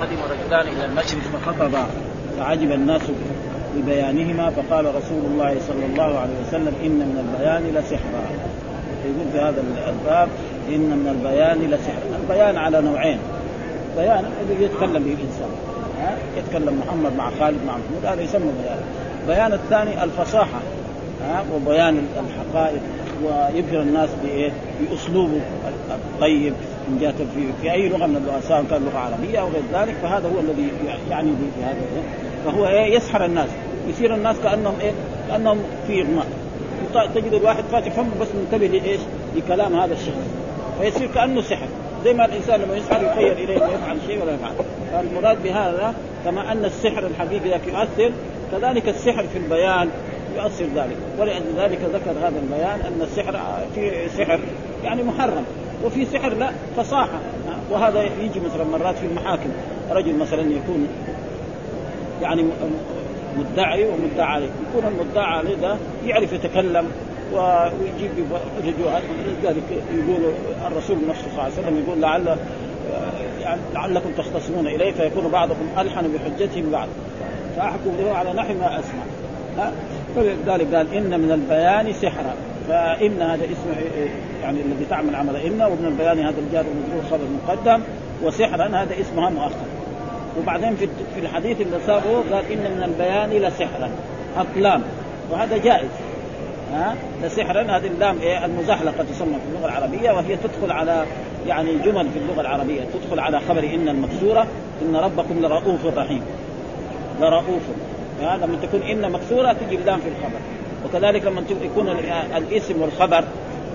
[0.00, 1.86] قدم رجلان إلى المشرق فخطبا
[2.38, 3.02] فعجب الناس
[3.76, 8.22] ببيانهما فقال رسول الله صلى الله عليه وسلم إن من البيان لسحرا
[9.04, 10.28] يقول في هذا الباب
[10.68, 12.02] إن من البيان لسحر.
[12.22, 13.18] البيان على نوعين.
[13.96, 14.24] بيان
[14.60, 15.50] يتكلم به الإنسان.
[16.36, 18.78] يتكلم محمد مع خالد مع محمود هذا يسمى بيان.
[19.22, 20.60] البيان الثاني الفصاحة.
[21.28, 22.80] ها؟ وبيان الحقائق.
[23.24, 25.40] ويبهر الناس بإيه؟ بأسلوبه
[25.90, 26.54] الطيب.
[26.90, 29.94] من جهه في, في أي لغة من اللغات سواء كان لغة عربية أو غير ذلك
[30.02, 30.68] فهذا هو الذي
[31.10, 31.76] يعني في هذا
[32.44, 33.48] فهو إيه يسحر الناس.
[33.88, 34.92] يصير الناس كأنهم إيه؟
[35.28, 36.26] كأنهم في إغماء.
[37.14, 39.00] تجد الواحد فاتح فمه بس منتبه لإيش؟
[39.36, 40.26] لكلام هذا الشخص
[40.80, 41.68] فيصير كأنه سحر.
[42.04, 44.52] زي ما الإنسان لما يسحر يخيل إليه يفعل شيء ولا يفعل.
[44.92, 48.12] فالمراد بهذا كما أن السحر الحقيقي يؤثر
[48.52, 49.88] كذلك السحر في البيان
[50.36, 50.96] يؤثر ذلك.
[51.18, 53.40] ولأجل ذلك ذكر هذا البيان أن السحر
[53.74, 54.40] في سحر
[54.84, 55.44] يعني محرم.
[55.84, 57.18] وفي سحر لا فصاحة.
[57.70, 59.50] وهذا يجي مثلا مرات في المحاكم.
[59.90, 60.88] رجل مثلا يكون
[62.22, 62.44] يعني
[63.38, 64.48] مدعي ومدعى عليه.
[64.70, 66.90] يكون المدعى عليه ده يعرف يتكلم
[67.32, 68.26] ويجيب
[69.42, 70.32] ذلك يقول
[70.66, 72.36] الرسول نفسه صلى الله عليه وسلم يقول لعل
[73.40, 76.88] يعني لعلكم تختصمون إليه فيكون بعضكم ألحن بحجته من بعض
[77.56, 79.02] فأحكم له على نحو ما أسمع.
[80.16, 82.34] فلذلك قال إن من البيان سحرا.
[82.68, 83.80] فإن هذا اسم
[84.42, 87.82] يعني الذي تعمل عمل ان ومن البيان هذا الجار والمجرور خبر مقدم
[88.22, 89.66] وسحرا هذا اسمها مؤخر
[90.38, 90.76] وبعدين
[91.14, 93.90] في الحديث اللي سابه قال إن من البيان لسحرا
[94.36, 94.82] اقلام
[95.30, 95.90] وهذا جائز.
[96.72, 101.04] ها؟ لسحرا هذه اللام إيه المزحلقه تسمى في اللغة العربية وهي تدخل على
[101.46, 104.46] يعني جمل في اللغة العربية تدخل على خبر إن المكسورة
[104.82, 106.22] إن ربكم لرؤوف رحيم.
[107.20, 107.62] لرؤوف.
[108.22, 110.40] لما تكون إن مكسورة تجي اللام في الخبر.
[110.84, 111.88] وكذلك لما يكون
[112.36, 113.24] الاسم والخبر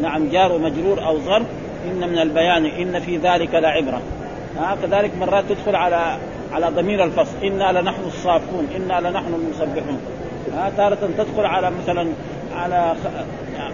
[0.02, 1.46] نعم جار ومجرور أو ظرف
[1.86, 4.02] إن من البيان إن في ذلك لعبرة.
[4.58, 6.18] ها كذلك مرات تدخل على
[6.52, 10.00] على ضمير الفصل إنا لنحن الصافون إنا لنحن المسبحون.
[10.54, 12.08] ها تارة تدخل على مثلا
[12.56, 12.96] على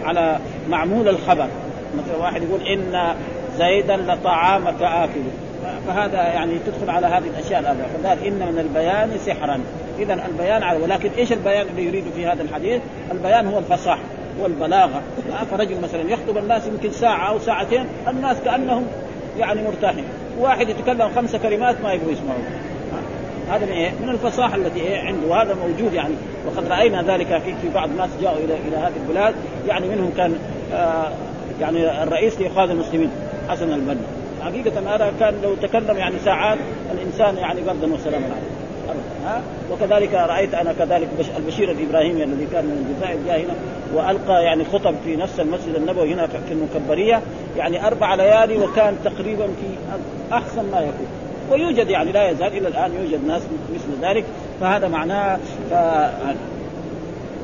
[0.04, 1.48] على معمول الخبر.
[1.98, 3.16] مثلا واحد يقول إن
[3.58, 5.22] زيدا لطعامك آكل.
[5.88, 9.60] فهذا يعني تدخل على هذه الأشياء الاربعه فقال إن من البيان سحرا.
[10.00, 12.82] اذا البيان على ولكن إيش البيان اللي يريد في هذا الحديث؟
[13.12, 14.02] البيان هو الفصاحة
[14.40, 15.02] والبلاغة.
[15.52, 18.88] فرجل مثلا يخطب الناس يمكن ساعة أو ساعتين الناس كأنهم
[19.40, 20.04] يعني مرتاحين.
[20.40, 22.44] واحد يتكلم خمسه كلمات ما يبغوا يسمعوه
[23.52, 25.28] هذا من إيه؟ من الفصاحة التي إيه عنده.
[25.28, 26.14] وهذا موجود يعني.
[26.48, 29.34] وقد رأينا ذلك في في بعض الناس جاءوا إلى إلى هذه البلاد.
[29.68, 30.36] يعني منهم كان
[30.74, 31.12] آه
[31.62, 33.10] يعني الرئيس لإخوان المسلمين
[33.50, 34.21] حسن البنا.
[34.42, 36.58] حقيقة هذا كان لو تكلم يعني ساعات
[36.92, 38.26] الإنسان يعني بردا وسلاما.
[38.26, 39.42] عليه ها؟
[39.72, 41.08] وكذلك رأيت أنا كذلك
[41.38, 43.54] البشير الإبراهيمي الذي كان من الجزائر جاء هنا
[43.94, 47.22] وألقى يعني خطب في نفس المسجد النبوي هنا في المكبرية.
[47.58, 49.96] يعني أربع ليالي وكان تقريبا في
[50.36, 51.08] أحسن ما يكون.
[51.52, 53.42] ويوجد يعني لا يزال إلى الآن يوجد ناس
[53.74, 54.26] مثل ذلك.
[54.62, 55.74] فهذا معناه ف...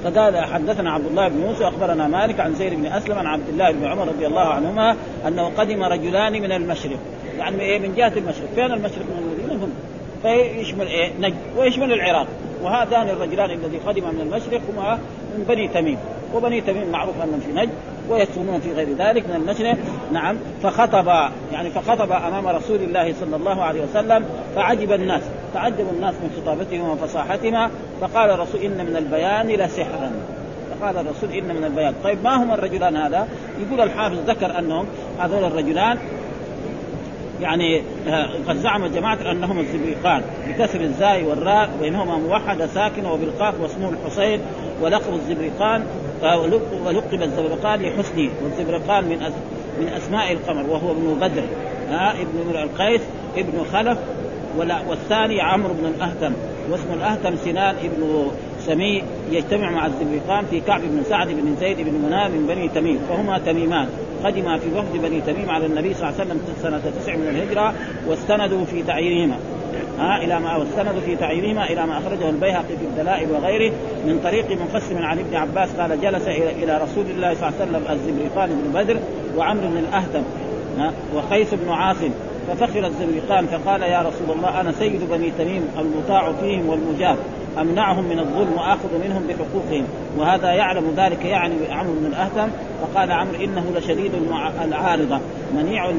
[0.07, 3.71] فقال حدثنا عبد الله بن موسى أخبرنا مالك عن زيد بن أسلم عن عبد الله
[3.71, 4.95] بن عمر رضي الله عنهما
[5.27, 6.97] أنه قدم رجلان من المشرق.
[7.37, 8.47] يعني إيه من جهة المشرق.
[8.55, 9.71] فين المشرق من المدينة؟ هم
[10.23, 12.27] فيشمل إيه؟ نجد ويشمل العراق.
[12.63, 14.99] وهذان الرجلان الذي قدم من المشرق هما
[15.37, 15.97] من بني تميم.
[16.35, 17.73] وبني تميم معروف أنهم في نجد.
[18.09, 19.77] ويسكنون في غير ذلك من المشرق
[20.11, 20.37] نعم.
[20.63, 21.07] فخطب
[21.53, 24.25] يعني فخطب أمام رسول الله صلى الله عليه وسلم
[24.55, 25.21] فعجب الناس
[25.53, 27.69] تعجب الناس من خطابتهم وفصاحتهما
[28.01, 30.11] فقال الرسول إن من البيان لسحرا
[30.79, 31.93] فقال الرسول إن من البيان.
[32.03, 33.27] طيب ما هما الرجلان هذا؟
[33.59, 34.85] يقول الحافظ ذكر أنهم
[35.19, 35.97] هذول الرجلان
[37.41, 37.81] يعني
[38.47, 44.41] قد زعم جماعة أنهم الزبيقان بكسر الزاي والراء بينهما موحدة ساكنة وبالقاف واسمه الحسين
[44.81, 45.83] ولقب الزبرقان
[46.85, 49.19] ولقب الزبرقان لحسنه والزبرقان من
[49.79, 51.43] من أسماء القمر وهو ابن بدر.
[51.89, 53.01] ها ابن امرئ القيس
[53.37, 53.97] ابن خلف
[54.87, 56.33] والثاني عمرو بن الأهتم.
[56.71, 61.93] واسم الأهتم سنان ابن سمي يجتمع مع الزبرقان في كعب بن سعد بن زيد بن
[61.93, 62.99] منام من بني تميم.
[63.09, 63.87] فهما تميمان.
[64.23, 67.73] قدما في وفد بني تميم على النبي صلى الله عليه وسلم سنة تسع من الهجرة
[68.07, 69.35] واستندوا في تعيينهما.
[69.99, 73.73] ها إلى ما واستندوا في تعيينهما إلى ما أخرجه البيهقي في الدلائل وغيره
[74.05, 77.83] من طريق منقسم عن ابن عباس قال جلس إلى رسول الله صلى الله عليه وسلم
[77.91, 78.99] الزبرقان بن بدر
[79.37, 80.23] وعمرو بن الأهتم
[81.13, 82.11] وقيس بن عاصم
[82.47, 87.17] ففخر الزبرقان فقال يا رسول الله أنا سيد بني تميم المطاع فيهم والمجاب
[87.61, 89.85] أمنعهم من الظلم وآخذ منهم بحقوقهم
[90.17, 92.51] وهذا يعلم ذلك يعني عمرو بن الأهتم
[92.81, 94.11] فقال عمرو إنه لشديد
[94.63, 95.19] العارضة
[95.55, 95.91] منيع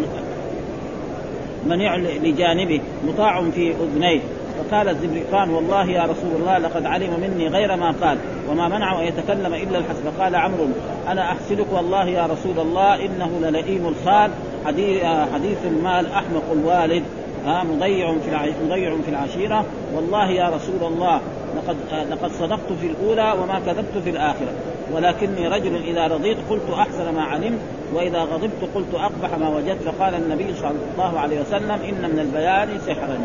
[1.69, 4.21] منيع لجانبه مطاع في أذنيه.
[4.59, 8.19] فقال الزبرقان والله يا رسول الله لقد علم مني غير ما قال
[8.51, 10.11] وما منعه أن يتكلم إلا الحسن.
[10.17, 10.67] فقال عمرو
[11.09, 14.31] أنا أحسدك والله يا رسول الله إنه للئيم الخال
[14.67, 17.03] حديث, المال أحمق الوالد.
[17.47, 19.65] مضيع في مضيع في العشيرة.
[19.95, 21.21] والله يا رسول الله
[21.59, 21.77] لقد
[22.11, 24.53] لقد صدقت في الأولى وما كذبت في الآخرة.
[24.93, 27.59] ولكني رجل إذا رضيت قلت أحسن ما علمت
[27.95, 29.83] وإذا غضبت قلت أقبح ما وجدت.
[29.83, 33.19] فقال النبي صلى الله عليه وسلم إن من البيان سحرا.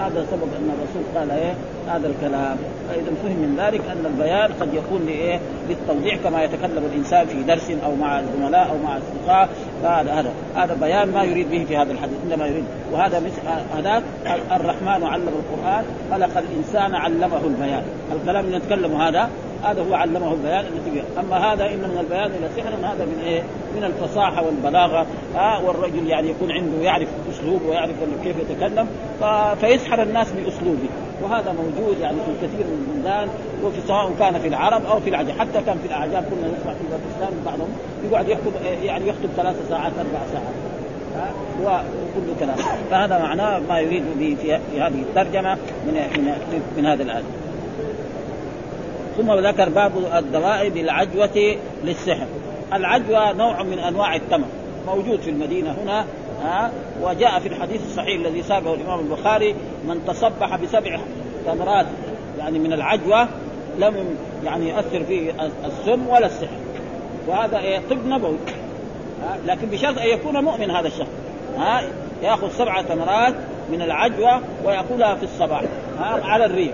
[0.00, 1.54] هذا سبب أن الرسول قال إيه؟
[1.88, 2.56] هذا الكلام.
[2.88, 7.70] فإذا فهم من ذلك أن البيان قد يكون لإيه؟ للتوضيح كما يتكلم الإنسان في درس
[7.84, 9.48] أو مع الزملاء أو مع اصدقاء
[9.82, 12.64] فهذا هذا هذا بيان ما يريد به في هذا الحديث إنما يريد.
[12.92, 13.40] وهذا مثل
[13.76, 14.02] هذاك
[14.52, 17.82] الرحمن علم القرآن خلق الإنسان علمه البيان.
[18.12, 19.28] الكلام اللي نتكلم هذا
[19.64, 23.42] هذا هو علمه البيان التي أما هذا إن من البيان إلى سحر هذا من إيه؟
[23.76, 25.06] من الفصاحة والبلاغة.
[25.36, 27.94] آه والرجل يعني يكون عنده يعرف اسلوب ويعرف
[28.24, 28.88] كيف يتكلم
[29.60, 30.88] فيسحر الناس بأسلوبه.
[31.22, 33.28] وهذا موجود يعني في كثير من البلدان
[33.64, 36.84] وفي سواء كان في العرب أو في العجم حتى كان في الاعجام كنا نسمع في
[36.90, 37.68] باكستان بعضهم
[38.10, 38.52] يقعد يكتب
[38.82, 40.68] يعني يكتب ثلاث ساعات أربع ساعات.
[41.62, 42.56] وكل كلام.
[42.90, 45.54] فهذا معناه ما يريد به في هذه الترجمة
[45.86, 47.22] من من, من هذا الآية
[49.18, 52.26] ثم ذكر باب الدواء بالعجوة للسحر.
[52.72, 54.46] العجوة نوع من أنواع التمر
[54.86, 56.04] موجود في المدينة هنا
[56.42, 56.70] ها
[57.02, 59.54] وجاء في الحديث الصحيح الذي سابه الإمام البخاري
[59.88, 61.00] من تصبح بسبع
[61.46, 61.86] تمرات
[62.38, 63.28] يعني من العجوة
[63.78, 65.32] لم يعني يؤثر فيه
[65.64, 66.56] السم ولا السحر.
[67.26, 68.38] وهذا إيه؟ طب نبوي
[69.46, 71.08] لكن بشرط أن يكون مؤمن هذا الشخص
[71.58, 71.82] ها
[72.22, 73.34] يأخذ سبع تمرات
[73.72, 75.62] من العجوة ويأكلها في الصباح
[76.00, 76.72] على الريح.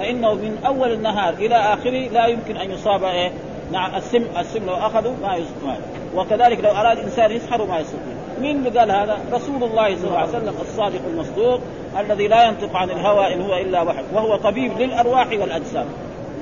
[0.00, 3.32] فإنه من أول النهار إلى آخره لا يمكن أن يصاب إيه
[3.72, 5.78] نعم السم السم لو أخذوا ما يصاب
[6.14, 10.18] وكذلك لو أراد الانسان يسحر ما يستطيع مين اللي قال هذا؟ رسول الله صلى الله
[10.18, 11.60] عليه وسلم الصادق المصدوق
[12.00, 15.86] الذي لا ينطق عن الهوى إن هو إلا وحي وهو طبيب للأرواح والأجسام.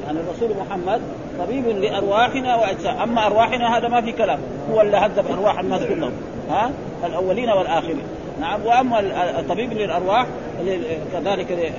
[0.06, 1.00] يعني الرسول محمد
[1.38, 2.96] طبيب لأرواحنا وأجسام.
[2.96, 4.38] أما أرواحنا هذا ما في كلام.
[4.72, 6.12] هو اللي هذب أرواح الناس كلهم.
[6.50, 6.70] ها؟
[7.06, 8.02] الأولين والآخرين.
[8.40, 8.66] نعم.
[8.66, 9.00] وأما
[9.40, 10.26] الطبيب للأرواح
[11.12, 11.72] كذلك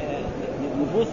[0.62, 1.08] للنفوس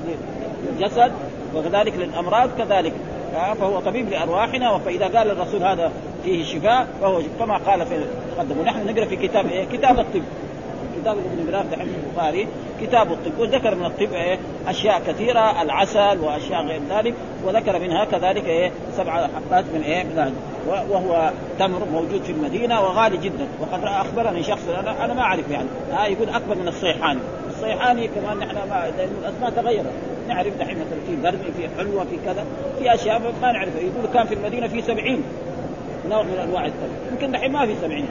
[0.65, 1.13] للجسد
[1.55, 2.93] وكذلك للأمراض كذلك
[3.33, 5.93] فهو طبيب لأرواحنا فاذا قال الرسول هذا
[6.25, 8.05] فيه شفاء فهو كما قال في
[8.39, 10.23] قدم ونحن نقرأ في كتاب إيه؟ كتاب الطب.
[11.01, 12.49] كتاب ابن جراف دحين البخاري.
[12.81, 13.39] كتاب الطب.
[13.39, 14.39] وذكر من الطب إيه؟
[14.69, 17.15] أشياء كثيرة العسل وأشياء غير ذلك
[17.45, 20.35] وذكر منها كذلك إيه؟ سبع حبات من إيه؟ من
[20.69, 23.49] وهو تمر موجود في المدينة وغالي جدا.
[23.61, 25.69] وقد أخبرني شخص أنا أنا ما أعرف يعني.
[25.93, 27.21] آه يقول أكبر من الصيحاني.
[27.49, 29.93] الصيحاني كمان نحن ما لأن الاسماء تغيرت.
[30.29, 32.45] نعرف دحين مثلا في برمي في حلوة في كذا
[32.79, 33.81] في أشياء ما نعرفها.
[33.81, 35.23] يقول كان في المدينة في سبعين
[36.11, 38.07] نوع من أنواع التمر يمكن دحين ما في سبعين.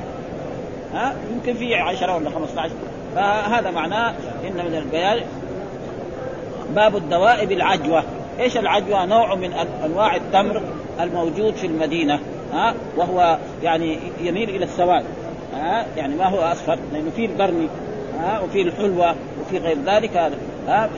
[0.94, 2.70] ها؟ يمكن في 10 ولا 15
[3.16, 4.14] فهذا معناه
[4.48, 5.22] إن من البيان
[6.76, 8.04] باب الدواء بالعجوه
[8.40, 9.54] إيش العجوة؟ نوع من
[9.86, 10.62] أنواع التمر
[11.02, 12.20] الموجود في المدينة.
[12.54, 15.06] ها؟ وهو يعني يميل إلى السواد.
[15.54, 17.68] ها؟ يعني ما هو أصفر لأنه فيه البرني
[18.20, 20.18] ها؟ وفيه الحلوة وفي غير ذلك.
[20.18, 20.36] هذا
[20.68, 20.90] ها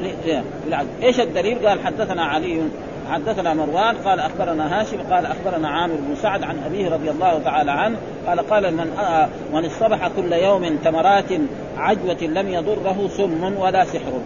[1.04, 2.62] إيش الدليل؟ قال حدثنا علي
[3.12, 7.72] حدثنا مروان قال أخبرنا هاشم قال أخبرنا عامر بن سعد عن أبيه رضي الله تعالى
[7.72, 7.98] عنه
[8.28, 11.32] قال قال من آه من اصطبح كل يوم تمرات
[11.78, 14.22] عجوة لم يضره سم ولا سحر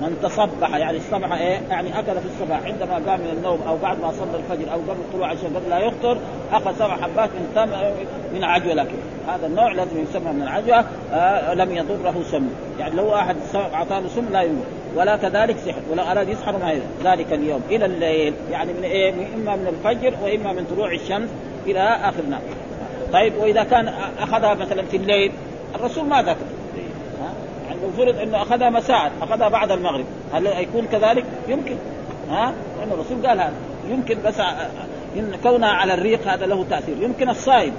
[0.00, 4.00] من تصبح يعني الصبح إيه؟ يعني أكل في الصباح عندما قام من النوم أو بعد
[4.00, 6.18] ما صلى الفجر أو قبل طلوع الشمس قبل لا يفطر
[6.52, 7.68] أخذ سبع حبات من تم
[8.34, 8.86] من عجوة
[9.28, 12.48] هذا النوع لازم يسمى من العجوة آه لم يضره سم.
[12.78, 14.66] يعني لو واحد أعطاه سم لا يموت.
[14.96, 17.62] ولا كذلك سحر ولو أراد يسحر ما ذلك اليوم.
[17.70, 18.34] إلى الليل.
[18.50, 21.28] يعني من إيه؟ إما من الفجر وإما من طلوع الشمس
[21.66, 22.42] إلى آخر النهار.
[23.12, 25.32] طيب وإذا كان أخذها مثلا في الليل
[25.74, 26.55] الرسول ما ذكر.
[27.96, 30.04] فرض إنه أخذها مساء أخذها بعد المغرب.
[30.32, 31.76] هل يكون كذلك؟ يمكن.
[32.30, 33.52] ها؟ لأن الرسول قال هذا.
[33.88, 34.40] يمكن بس
[35.16, 36.96] إن كونها على الريق هذا له تأثير.
[37.00, 37.72] يمكن الصائم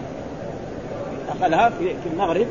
[1.30, 2.48] أخذها في, المغرب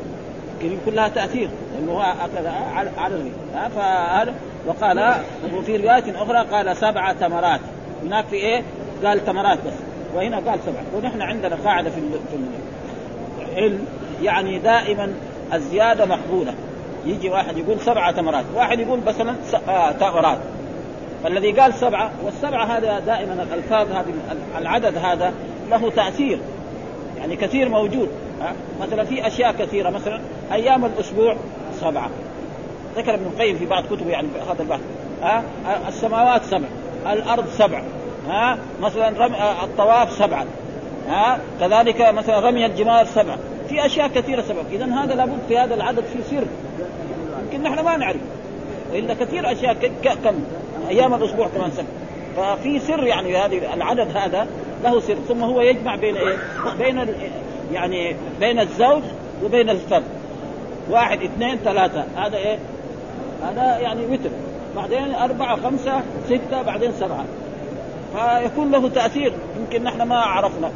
[0.55, 3.33] يمكن يكون لها تأثير لأنه أخذها على الريق.
[3.77, 4.35] فهذا
[4.67, 5.15] وقال
[5.55, 7.61] وفي رواية أخرى قال سبع تمرات.
[8.03, 8.63] هناك في إيه؟
[9.05, 9.73] قال تمرات بس.
[10.15, 10.81] وهنا قال سبع.
[10.97, 12.01] ونحن عندنا قاعدة في
[13.53, 13.87] العلم
[14.23, 15.15] يعني دائما
[15.53, 16.55] الزيادة مقبولة.
[17.07, 19.35] يجي واحد يقول سبعة تمرات واحد يقول مثلا
[19.69, 20.39] آه تمرات.
[21.25, 24.15] فالذي قال سبعة والسبعة هذا دائما الألفاظ هذه
[24.59, 25.33] العدد هذا
[25.71, 26.39] له تأثير.
[27.19, 28.09] يعني كثير موجود؟
[28.81, 30.21] مثلا في أشياء كثيرة مثلا
[30.53, 31.37] أيام الأسبوع
[31.81, 32.11] سبعة.
[32.97, 34.81] ذكر ابن القيم في بعض كتبه يعني هذا البحث.
[35.23, 35.43] ها؟
[35.89, 36.69] السماوات سبع
[37.07, 37.83] الأرض سبع.
[38.29, 40.47] ها؟ مثلا رمي الطواف سبعة.
[41.09, 45.75] ها؟ كذلك مثلا رمي الجمار سبعة في أشياء كثيرة سبب اذا هذا لابد في هذا
[45.75, 46.47] العدد في سر.
[47.47, 48.21] يمكن نحن ما نعرف.
[48.93, 50.35] وإلا كثير أشياء كم؟
[50.89, 51.87] أيام الأسبوع كمان سبب
[52.37, 54.47] ففي سر يعني هذه العدد هذا
[54.85, 55.15] له سر.
[55.29, 56.37] ثم هو يجمع بين إيه؟
[56.79, 57.15] بين
[57.73, 59.03] يعني بين الزوج
[59.45, 60.03] وبين الفرد.
[60.91, 62.05] واحد اثنين ثلاثة.
[62.17, 62.59] هذا إيه؟
[63.43, 64.31] هذا يعني وتر.
[64.77, 67.25] بعدين أربعة خمسة ستة بعدين سبعة.
[68.17, 69.33] فيكون له تأثير.
[69.61, 70.71] يمكن نحن ما عرفنا.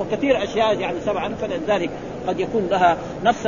[0.00, 1.90] وكثير أشياء يعني سبعه فلذلك
[2.28, 3.46] قد يكون لها نفس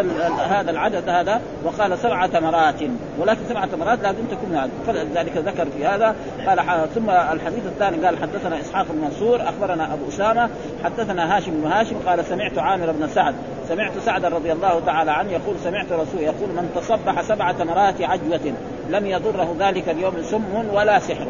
[0.51, 2.75] هذا العدد هذا وقال سبع تمرات
[3.19, 6.15] ولكن سبع تمرات لازم تكون هذا فلذلك ذكر في هذا.
[6.47, 10.51] قال ثم الحديث الثاني قال حدثنا إسحاق بن منصور أخبرنا أبو أسامة
[10.85, 13.35] حدثنا هاشم بن هاشم قال سمعت عامر بن سعد
[13.69, 18.53] سمعت سعد رضي الله تعالى عنه يقول سمعت رسول يقول من تصبح سبع تمرات عجوة
[18.91, 21.27] لم يضره ذلك اليوم سم ولا سحر.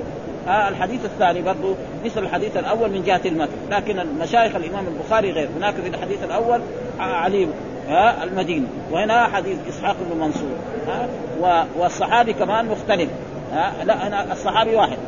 [0.49, 1.75] آه الحديث الثاني برضه
[2.05, 5.49] مثل الحديث الأول من جهة المتن لكن المشايخ الإمام البخاري غير.
[5.57, 6.61] هناك في الحديث الأول
[7.05, 7.49] علي
[7.89, 10.57] آه المديني وهنا حديث إسحاق بن منصور
[10.89, 13.11] آه والصحابي كمان مختلف
[13.55, 14.99] آه لا أنا الصحابي واحد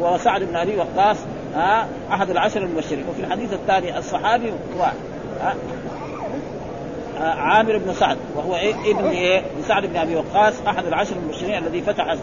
[0.00, 1.16] وسعد بن أبي وقاص
[1.56, 3.04] آه أحد العشر المبشرين.
[3.10, 4.96] وفي الحديث الثاني الصحابي واحد
[5.42, 5.54] آه
[7.20, 11.82] عامر بن سعد وهو إيه ابن إيه سعد بن أبي وقاص أحد العشر المبشرين الذي
[11.82, 12.16] فتح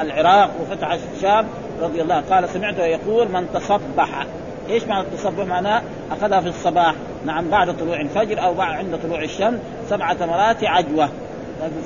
[0.00, 1.46] العراق وفتح الشام
[1.80, 4.26] رضي الله قال سمعته يقول من تصبح
[4.68, 6.94] إيش معنى التصبح؟ معناه؟ أخذها في الصباح
[7.26, 9.58] نعم بعد طلوع الفجر أو بعد عند طلوع الشمس
[9.88, 11.08] سبع تمرات عجوة.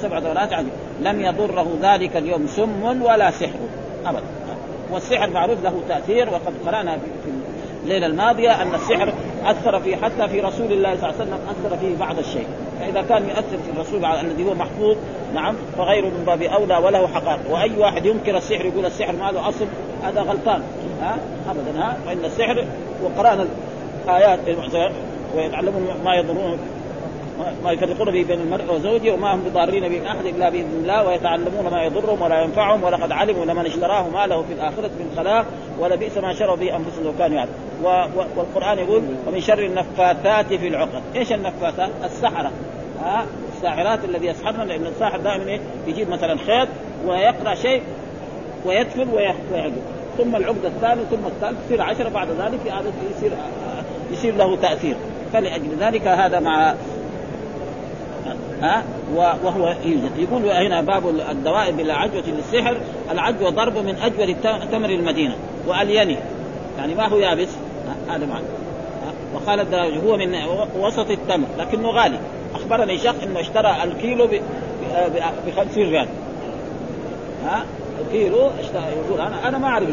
[0.03, 0.71] سبع تمرات عجوة.
[1.01, 3.59] لم يضره ذلك اليوم سم ولا سحر
[4.07, 4.23] ابدا.
[4.91, 7.31] والسحر معروف له تأثير وقد قرأنا في
[7.85, 9.13] الليلة الماضية أن السحر
[9.45, 12.47] أثر في حتى في رسول الله صلى الله عليه وسلم أثر فيه بعض الشيء.
[12.81, 14.97] فإذا كان يؤثر في الرسول الذي هو محفوظ
[15.35, 17.51] نعم فغيره من باب أولى وله حقائق.
[17.51, 19.67] وأي واحد ينكر السحر يقول السحر ما له أصل
[20.03, 20.63] هذا غلطان.
[21.03, 21.19] ها؟
[21.51, 22.65] ابدا ها؟ فإن السحر
[23.05, 23.47] وقرأنا
[24.05, 24.39] الآيات
[25.37, 26.59] ويتعلمون ما يضرون
[27.65, 31.69] ما يفرقون به بين المرء وزوجه وما هم بضارين به أحد إلا بإذن الله ويتعلمون
[31.71, 35.47] ما يضرهم ولا ينفعهم ولقد علموا لمن اشتراه ما له في الآخرة من خلاق
[35.79, 37.55] ولبئس ما شروا به أنفسهم لو كانوا يعلمون.
[38.37, 42.51] والقرآن يقول ومن شر النفاثات في العقد، إيش النفاثات؟ السحرة.
[43.03, 46.69] ها؟ الساحرات الذي يسحرن لأن الساحر دائما يجيب مثلا خيط
[47.07, 47.83] ويقرأ شيء
[48.67, 49.73] ويدخل ويعقد
[50.19, 52.61] ثم العقدة الثانية ثم الثالث تصير عشرة بعد ذلك
[53.17, 53.33] يصير
[54.13, 54.97] يصير له تأثير.
[55.33, 56.75] فلأجل ذلك هذا مع
[58.63, 58.83] ها؟
[59.15, 60.19] وهو يوجد.
[60.19, 62.77] يقول هنا باب الدواء بلا عجوة للسحر.
[63.11, 64.37] العجوة ضرب من أجود
[64.73, 66.19] تمر المدينة وألينه
[66.79, 67.49] يعني ما هو يابس؟
[68.09, 68.45] هذا معنى.
[69.35, 70.35] وقال الدراج هو من
[70.79, 72.19] وسط التمر لكنه غالي.
[72.55, 74.41] أخبرني شخص أنه اشترى الكيلو ب
[75.57, 76.09] 50 ريال.
[77.45, 77.65] ها؟
[78.61, 79.89] اشترى يقول أنا أنا ما أعرف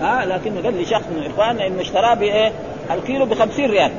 [0.00, 2.52] ها لكن قال لي شخص من إخواننا إنه اشتراه بايه؟
[2.90, 3.90] الكيلو ب 50 ريال.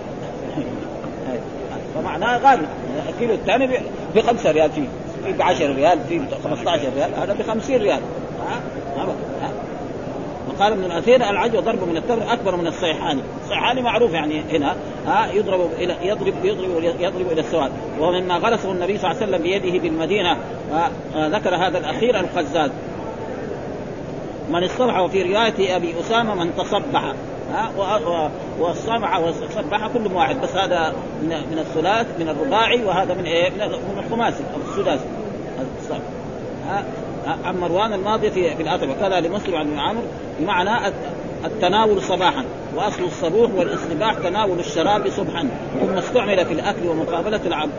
[1.96, 2.66] فمعناه غالي.
[3.10, 3.68] الكيلو الثاني
[4.16, 4.88] ب 5 ريال فيه.
[5.26, 8.00] في ب 10 ريال في 15 ريال هذا ب 50 ريال.
[8.48, 8.62] ها
[9.42, 9.52] ها
[10.50, 14.76] وقال ابن الاثير العجوة ضرب من التمر أكبر من الصيحاني، الصيحاني معروف يعني هنا.
[15.08, 19.32] ها يضرب إلى يضرب يضرب يضرب إلى السواد، وهو مما غرسه النبي صلى الله عليه
[19.32, 20.38] وسلم بيده بالمدينة
[21.16, 22.72] ذكر هذا الأخير القزاز.
[24.50, 27.14] من اصطبح وفي رواية أبي أسامة من تصبح
[27.54, 27.72] ها
[28.60, 34.04] والصبع والصبح كلهم واحد بس هذا من من الثلاث من الرباعي وهذا من إيه؟ من
[34.06, 35.06] الخماسي أو السداسي.
[36.68, 36.84] ها
[37.46, 40.04] عن مروان الماضي في في الاثر وكذا لمسلم عن عمرو
[40.40, 40.94] بمعنى
[41.46, 42.46] التناول صباحا.
[42.76, 45.48] وأصل الصبوح والاصطباح تناول الشراب صبحا
[45.82, 47.70] ثم استعمل في الأكل ومقابلة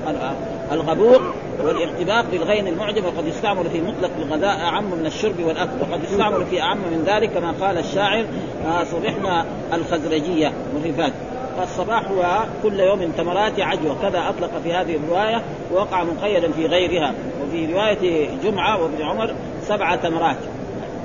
[0.72, 1.22] الغبوق
[1.64, 6.60] والارتباق بالغين المعجم وقد يستعمل في مطلق الغذاء أعم من الشرب والأكل وقد يستعمل في
[6.60, 8.24] أعم من ذلك كما قال الشاعر
[8.66, 11.12] آه صبحنا الخزرجية والرفات
[11.58, 15.42] فالصباح هو كل يوم تمرات عجوه كذا أطلق في هذه الرواية
[15.72, 17.14] ووقع مقيدا في غيرها.
[17.44, 20.36] وفي رواية جمعة وابن عمر سبع تمرات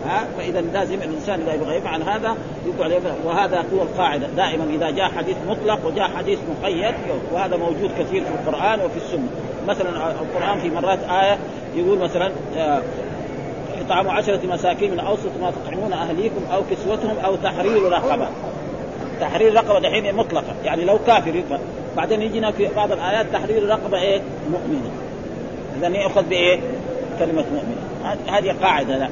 [0.07, 2.35] ها فإذا لازم الإنسان إذا يبغى يفعل هذا
[2.65, 4.27] يقول وهذا هو القاعدة.
[4.27, 6.93] دائما إذا جاء حديث مطلق وجاء حديث مقيد
[7.31, 9.27] وهذا موجود كثير في القرآن وفي السنة.
[9.67, 9.89] مثلا
[10.21, 11.37] القرآن في مرات آية
[11.75, 12.31] يقول مثلا
[13.85, 18.27] إطعام عشرة مساكين من أوسط ما تطعمون أهليكم أو كسوتهم أو تحرير رقبة.
[19.21, 20.55] تحرير رقبة دحين مطلقة.
[20.63, 21.59] يعني لو كافر يفعل.
[21.97, 24.21] بعدين يجينا في بعض الآيات تحرير رقبة إيه؟
[24.51, 24.91] مؤمنة.
[25.77, 26.59] اذا يأخذ بإيه؟
[27.19, 27.84] كلمة مؤمنة.
[28.27, 29.09] هذه قاعدة لا.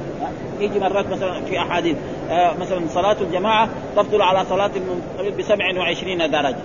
[0.60, 1.96] يجي مرات مثلا في أحاديث
[2.30, 6.56] آه مثلا صلاة الجماعة تفضل على صلاة المنفرد ب 27 درجة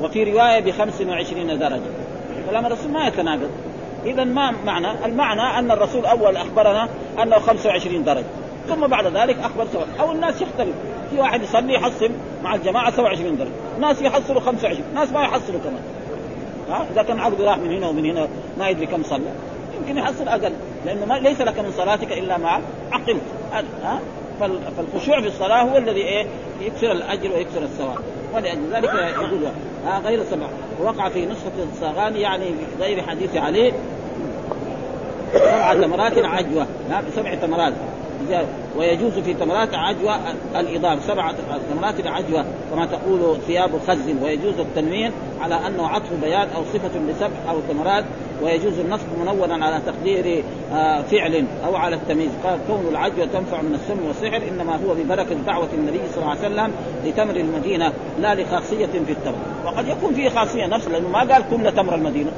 [0.00, 1.80] وفي رواية ب 25 درجة.
[2.50, 3.50] كلام الرسول ما يتناقض.
[4.04, 6.88] اذا ما معنى؟ المعنى أن الرسول أول أخبرنا
[7.22, 8.26] أنه 25 درجة.
[8.68, 10.74] ثم بعد ذلك أخبر سواء أو الناس يختلف.
[11.10, 12.10] في واحد يصلي يحصل
[12.44, 13.50] مع الجماعة 27 درجة.
[13.80, 15.82] ناس يحصلوا 25 ناس ما يحصلوا كمان.
[16.70, 18.28] ها؟ إذا كان عبد راح من هنا ومن هنا
[18.58, 19.30] ما يدري كم صلى.
[19.88, 20.52] يمكن يحصل أقل
[20.86, 22.60] لأنه ما ليس لك من صلاتك إلا ما
[22.92, 23.22] عقلت
[23.82, 24.00] ها
[24.76, 26.26] فالخشوع في الصلاة هو الذي إيه؟
[26.60, 27.96] يكسر الأجر ويكسر الثواب.
[28.34, 29.40] ولأجل ذلك يقول
[29.86, 30.46] ها غير سبع.
[30.82, 32.44] وقع في نسخة الصاغاني يعني
[32.80, 33.72] غير حديث علي
[35.32, 36.66] سبع تمرات عجوة.
[37.12, 37.72] بسبع تمرات
[38.78, 40.18] ويجوز في تمرات عجوة
[40.56, 41.34] الإضافة سبعة
[41.74, 44.22] تمرات عجوة كما تقول ثياب خز.
[44.22, 48.04] ويجوز التنوين على أنه عطف بيان أو صفة لسبع أو تمرات
[48.42, 52.30] ويجوز النصب منونا على تقدير آه، فعل أو على التمييز.
[52.44, 56.40] قال كون العجوة تنفع من السم والسحر إنما هو ببركة دعوة النبي صلى الله عليه
[56.40, 56.72] وسلم
[57.04, 59.38] لتمر المدينة لا لخاصية في التمر.
[59.64, 62.30] وقد يكون فيه خاصية نفس لأنه ما قال كل تمر المدينة.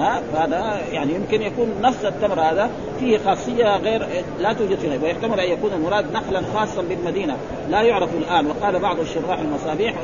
[0.00, 2.70] ها فهذا يعني يمكن يكون نفس التمر هذا.
[3.00, 4.06] فيه خاصية غير
[4.40, 7.36] لا توجد في ويحتمل أن يكون المراد نخلا خاصا بالمدينة.
[7.70, 9.94] لا يعرف الآن وقال بعض الشراح المصابيح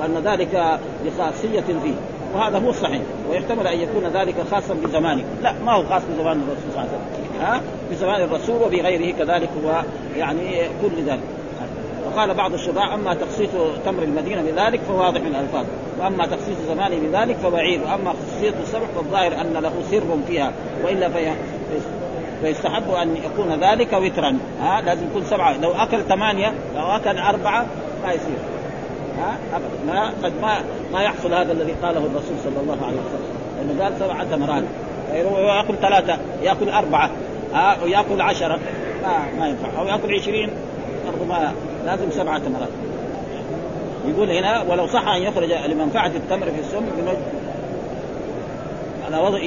[0.00, 1.94] وان ذلك لخاصيه فيه.
[2.34, 5.24] وهذا هو الصحيح ويحتمل أن يكون ذلك خاصا بزمانه.
[5.42, 7.40] لا ما هو خاص بزمان الرسول صلى الله عليه وسلم.
[7.40, 9.82] ها؟ بزمان الرسول وبغيره كذلك هو
[10.16, 11.35] يعني كل ذلك.
[12.16, 13.50] وقال بعض الشراح أما تخصيص
[13.84, 15.64] تمر المدينة بذلك فواضح من الألفاظ.
[16.00, 20.52] وأما تخصيص زمانه بذلك فبعيد وأما خصوصيه السبع فالظاهر أن له سر فيها.
[20.84, 21.32] وإلا في
[22.42, 24.38] فيستحب أن يكون ذلك وترا.
[24.60, 25.56] ها لازم يكون سبعة.
[25.56, 27.66] لو أكل ثمانية لو أكل أربعة
[28.02, 28.38] ما يصير.
[29.18, 29.38] ها
[29.86, 30.58] ما قد ما
[30.92, 33.36] ما يحصل هذا الذي قاله الرسول صلى الله عليه وسلم.
[33.58, 34.62] لأنه قال سبعه تمرات.
[35.12, 37.10] يأكل ثلاثة يأكل أربعة.
[37.54, 38.58] ها ويأكل عشرة.
[39.02, 39.80] ما ما ينفع.
[39.80, 40.50] أو يأكل عشرين.
[41.28, 41.52] ما
[41.86, 42.68] لازم سبعة تمرات
[44.08, 47.46] يقول هنا ولو صح أن يخرج لمنفعة التمر في السم من وجه
[49.06, 49.38] على وضع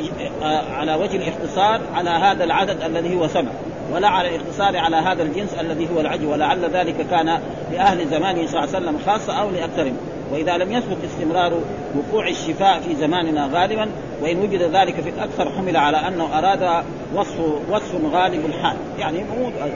[0.74, 3.51] على وجه الاختصار على هذا العدد الذي هو سبع
[3.94, 7.39] ولا على الاختصار على هذا الجنس الذي هو العجو ولعل ذلك كان
[7.72, 9.98] لأهل زمانه صلى الله عليه وسلم خاصة أو لأكثرهم.
[10.32, 11.62] وإذا لم يثبت استمرار
[11.96, 13.90] وقوع الشفاء في زماننا غالبا
[14.22, 16.84] وإن وجد ذلك في الأكثر حمل على أنه أراد
[17.16, 17.40] وصف
[17.72, 18.78] وصف غالب الحال.
[19.00, 19.24] يعني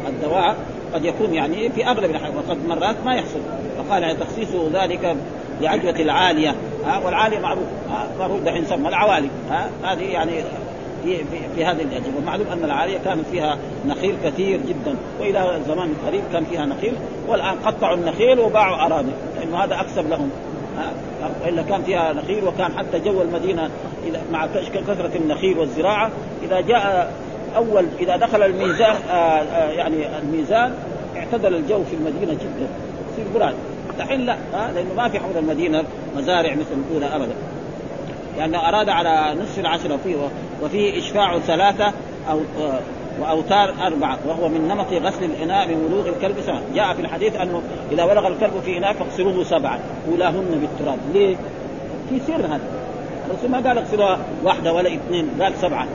[0.07, 0.55] الدواء
[0.93, 3.39] قد يكون يعني في أغلب الأحيان وقد مرات ما يحصل.
[3.77, 5.15] فقال يعني تخصيص ذلك
[5.61, 6.55] بعجوة العالية
[6.85, 7.63] ها والعالية معروف
[8.19, 10.31] معروف دحين سمى العوالي ها هذه يعني
[11.03, 14.95] في, في, في هذه الأجوبة ومعلوم أن العالية كانت فيها نخيل كثير جدا.
[15.19, 16.93] وإلى زمان قريب كان فيها نخيل
[17.27, 20.29] والآن قطعوا النخيل وباعوا أراضي لأنه هذا أكسب لهم.
[21.43, 23.69] وإلا كان فيها نخيل وكان حتى جو المدينة
[24.31, 24.47] مع
[24.87, 26.11] كثرة النخيل والزراعة.
[26.43, 27.13] إذا جاء
[27.55, 30.73] اول إذا دخل الميزان آه، آه، يعني الميزان
[31.17, 32.67] اعتدل الجو في المدينة جدا.
[33.13, 33.53] يصير براد
[33.99, 34.35] دحين لا
[34.75, 35.83] لأنه ما في حول المدينة
[36.17, 37.35] مزارع مثل الاولى ابدا.
[38.37, 40.15] لأنه أراد على نصف العشرة فيه.
[40.63, 41.93] وفيه إشفاع ثلاثة
[42.29, 42.79] أو آه،
[43.21, 47.61] وأوتار أربعة وهو من نمط غسل الإناء من ولوغ الكلب سبعه جاء في الحديث أنه
[47.91, 49.79] إذا ولغ الكلب في إناء فاغسلوه سبعا
[50.11, 50.99] أولاهن بالتراب.
[51.13, 51.35] ليه؟
[52.09, 52.61] في سر هذا.
[53.29, 55.87] الرسول ما قال اغسلوها واحدة ولا اثنين قال سبعة.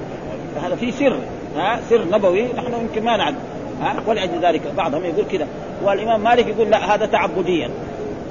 [0.56, 1.16] فهذا في سر
[1.56, 3.38] ها؟ سر نبوي نحن يمكن ما نعلم
[3.82, 4.62] ها؟ ولأجل ذلك.
[4.76, 5.46] بعضهم يقول كذا
[5.84, 7.70] والإمام مالك يقول لا هذا تعبديا.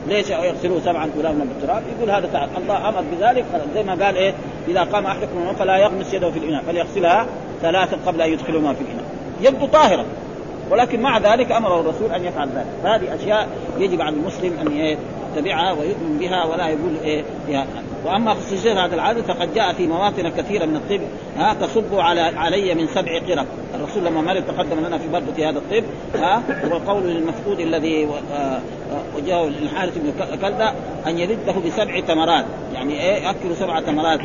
[0.08, 2.50] ليش يغسلوه سبعا كلاهما بالتراب يقول هذا تعب.
[2.58, 3.46] الله أمر بذلك.
[3.74, 4.34] زي ما قال إيه؟
[4.68, 7.26] إذا قام أحدكم فلا يغمس يده في الإناء فليغسلها
[7.62, 9.06] ثلاثا قبل أن يدخلوا ما في الإناء.
[9.42, 10.06] يبدو طاهرا.
[10.72, 12.68] ولكن مع ذلك امره الرسول أن يفعل ذلك.
[12.84, 13.48] فهذه أشياء
[13.80, 14.98] يجب على المسلم أن
[15.36, 17.66] يتبعها ويؤمن بها ولا يقول إيه فيها
[18.06, 21.02] وأما خصوصيه هذا العدد فقد جاء في مواطن كثيرة من الطب
[21.38, 23.46] ها تصب على علي من سبع قرب.
[23.76, 25.84] الرسول لما مرض تقدم لنا في برده هذا الطب
[26.16, 28.60] ها وقول للمفقود الذي آه،
[29.16, 30.74] وجاءه للحارث بن كلدة
[31.08, 32.46] أن يلده بسبع تمرات.
[32.74, 34.20] يعني إيه يأكل سبع تمرات.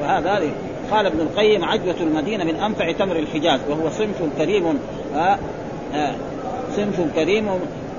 [0.00, 0.42] فهذا
[0.90, 4.78] قال ابن القيم عجوة المدينة من أنفع تمر الحجاز وهو صنف كريم
[5.14, 5.38] آه
[5.94, 6.14] آه
[6.76, 7.48] صنف كريم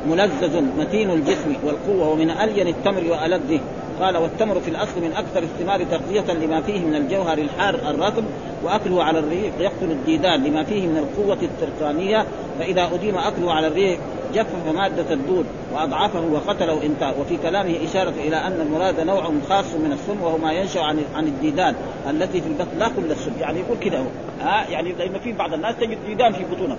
[0.09, 3.59] ملزز متين الجسم والقوة ومن ألين التمر وألذه.
[4.01, 8.23] قال والتمر في الأصل من أكثر الثمار تغذية لما فيه من الجوهر الحار الرطب
[8.63, 12.25] وأكله على الريق يقتل الديدان لما فيه من القوة التركانية
[12.59, 13.99] فإذا أديم أكله على الريق
[14.33, 19.91] جفف مادة الدود وأضعفه وقتله إنتاج وفي كلامه إشارة إلى أن المراد نوع خاص من
[19.91, 21.75] السم وهو ما ينشأ عن عن الديدان
[22.09, 24.05] التي في البطن لا كل السم يعني يقول كذا هو.
[24.41, 26.77] ها؟ يعني لأن في بعض الناس تجد ديدان في بطونها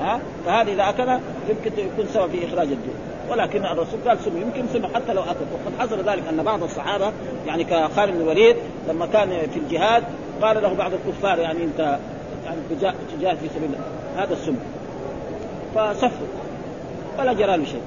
[0.00, 1.08] ها؟ فهذا إذا اكل
[1.48, 2.94] يمكن يكون سبب في إخراج الدود.
[3.30, 5.44] ولكن الرسول قال سم يمكن سم حتى لو أكل.
[5.52, 7.12] وقد حصل ذلك أن بعض الصحابة
[7.46, 8.56] يعني كخالد بن الوليد
[8.88, 10.04] لما كان في الجهاد
[10.42, 11.98] قال له بعض الكفار يعني أنت
[12.44, 12.58] يعني
[13.18, 13.78] تجاهد في سبيل الله.
[14.16, 14.56] هذا السم.
[15.74, 16.26] فصفوا.
[17.18, 17.82] ولا جرى له شيء.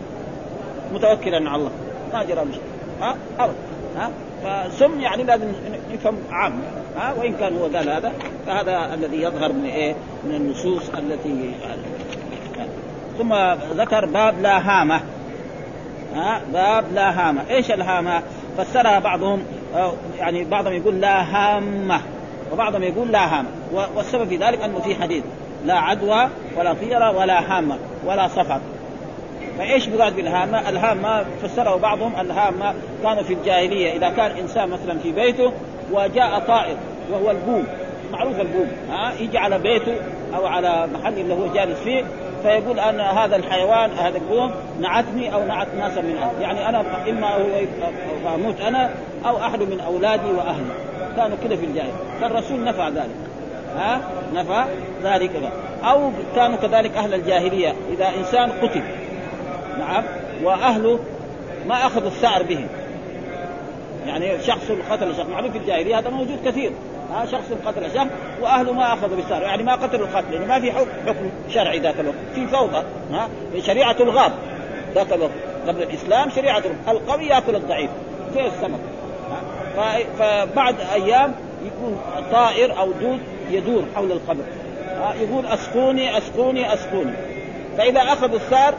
[0.93, 1.71] متوكلا على الله.
[2.13, 2.61] ما جرى له شيء.
[3.01, 3.55] ها؟ ابدا.
[3.97, 4.11] ها؟
[4.43, 5.45] فسم يعني لازم
[5.93, 6.61] نفهم عام.
[6.97, 8.11] ها؟ وإن كان هو قال هذا
[8.47, 11.51] فهذا الذي يظهر من إيه؟ من النصوص التي
[13.17, 13.33] ثم
[13.81, 15.01] ذكر باب لا هامه
[16.15, 18.23] ها؟ باب لا هامه، إيش الهامه؟
[18.57, 19.43] فسرها بعضهم.
[20.17, 22.01] يعني بعضهم يقول لا هامه
[22.51, 23.49] وبعضهم يقول لا هامه
[23.95, 25.23] والسبب في ذلك أنه في حديث
[25.65, 28.59] لا عدوى ولا طيرة ولا هامه ولا صفر.
[29.57, 33.97] فايش مراد بالهامه؟ الهامه فسره بعضهم الهامه كانوا في الجاهلية.
[33.97, 35.51] إذا كان إنسان مثلا في بيته
[35.91, 36.77] وجاء طائر
[37.11, 37.67] وهو البوم
[38.11, 39.95] معروف البوم ها يجي على بيته
[40.35, 42.03] أو على محل اللي هو جالس فيه
[42.43, 46.41] فيقول ان هذا الحيوان هذا البوم نعتني أو نعت ناسا من أهل.
[46.41, 47.35] يعني أنا إما
[48.35, 48.89] أموت أنا
[49.25, 50.73] أو أحد من أولادي وأهلي.
[51.15, 51.91] كانوا كذا في الجاهل.
[52.21, 53.15] فالرسول نفع ذلك
[53.77, 54.01] ها
[54.33, 54.65] نفى
[55.03, 55.31] ذلك.
[55.83, 57.73] أو كانوا كذلك أهل الجاهلية.
[57.93, 58.81] إذا إنسان قتل
[59.79, 60.03] نعم
[60.43, 60.99] وأهله
[61.67, 62.65] ما اخذوا الثار به.
[64.07, 66.71] يعني شخص قتل شخص معروف في الجاهلية هذا موجود كثير.
[67.13, 68.07] ها شخص قتل شخص
[68.41, 72.17] وأهله ما أخذوا بالثار يعني ما قتلوا القتل لأنه ما في حكم شرعي ذاك الوقت
[72.35, 73.29] في فوضى ها
[73.61, 74.31] شريعة الغاب
[74.95, 75.31] ذاك الوقت.
[75.67, 77.89] قبل الإسلام شريعة القوي يأكل الضعيف
[78.35, 78.79] زي السمك؟
[80.19, 81.33] فبعد أيام
[81.65, 81.99] يكون
[82.31, 83.19] طائر أو دود
[83.51, 84.43] يدور حول القبر.
[85.21, 87.13] يقول أسقوني أسقوني أسقوني.
[87.77, 88.73] فإذا اخذ الثار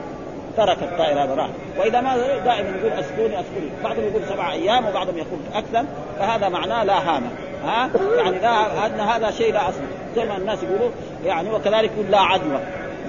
[0.56, 5.18] ترك الطائر هذا راح وإذا ما دائما يقول اسقوني اسقوني بعضهم يقول سبع أيام وبعضهم
[5.18, 5.84] يقول أكثر.
[6.18, 7.30] فهذا معناه لا هامه
[7.64, 9.80] ها؟ يعني لا أن هذا شيء لا أصل.
[10.16, 10.90] زي ما الناس يقولوا
[11.24, 12.60] يعني وكذلك يقول لا عدوى.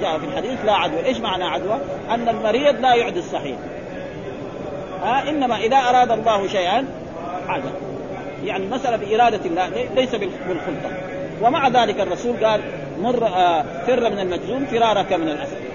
[0.01, 1.05] جاء في الحديث لا عدوى.
[1.05, 1.77] إيش معنى عدوى؟
[2.09, 3.57] أن المريض لا يعدي الصحيح.
[5.03, 6.85] ها؟ إنما إذا أراد الله شيئا
[7.47, 7.71] عدل
[8.43, 10.89] يعني مسألة بإرادة الله ليس بالخلطة.
[11.41, 12.61] ومع ذلك الرسول قال
[13.01, 15.68] مر آه فر من المجزوم فرارك من الأسد.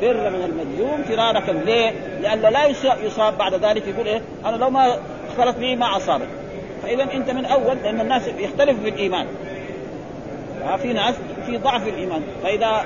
[0.00, 1.90] فر من المجزوم فرارك ليه؟
[2.22, 2.66] لأن لا
[3.04, 6.28] يصاب بعد ذلك يقول إيه؟ أنا لو ما اختلط به ما أصابك.
[6.82, 9.26] فإذا أنت من أول لأن الناس يختلف في الإيمان.
[10.82, 11.14] في ناس
[11.46, 12.22] في ضعف في الإيمان.
[12.42, 12.84] فإذا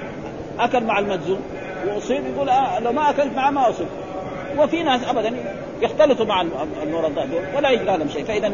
[0.58, 1.40] أكل مع المجزوم
[1.86, 3.86] وأصيب يقول آه لو ما أكلت معه ما أصيب.
[4.58, 5.34] وفي ناس أبدا
[5.82, 6.40] يختلطوا مع
[6.82, 8.24] المرضى دول ولا يجرى لهم شيء.
[8.24, 8.52] فإذا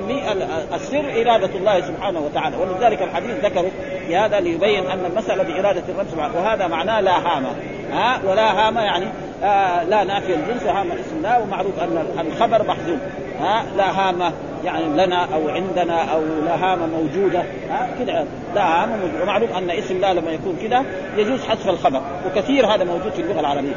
[0.75, 2.57] السر إرادة الله سبحانه وتعالى.
[2.57, 3.71] ولذلك الحديث ذكره
[4.07, 7.51] في هذا ليبين أن المسألة بإرادة الرب سبحانه وهذا معناه لا هامه
[7.93, 9.07] ها؟ ولا هامه يعني
[9.45, 12.99] آه لا نافي الجنس وهامه اسم الله ومعروف أن الخبر محذوف.
[13.41, 14.33] ها؟ لا هامه
[14.65, 17.43] يعني لنا أو عندنا أو لا هامه موجودة.
[17.71, 19.23] ها؟ كذا لا هامه موجودة.
[19.23, 20.85] ومعروف أن اسم الله لما يكون كذا
[21.17, 22.01] يجوز حذف الخبر.
[22.27, 23.75] وكثير هذا موجود في اللغة العربية.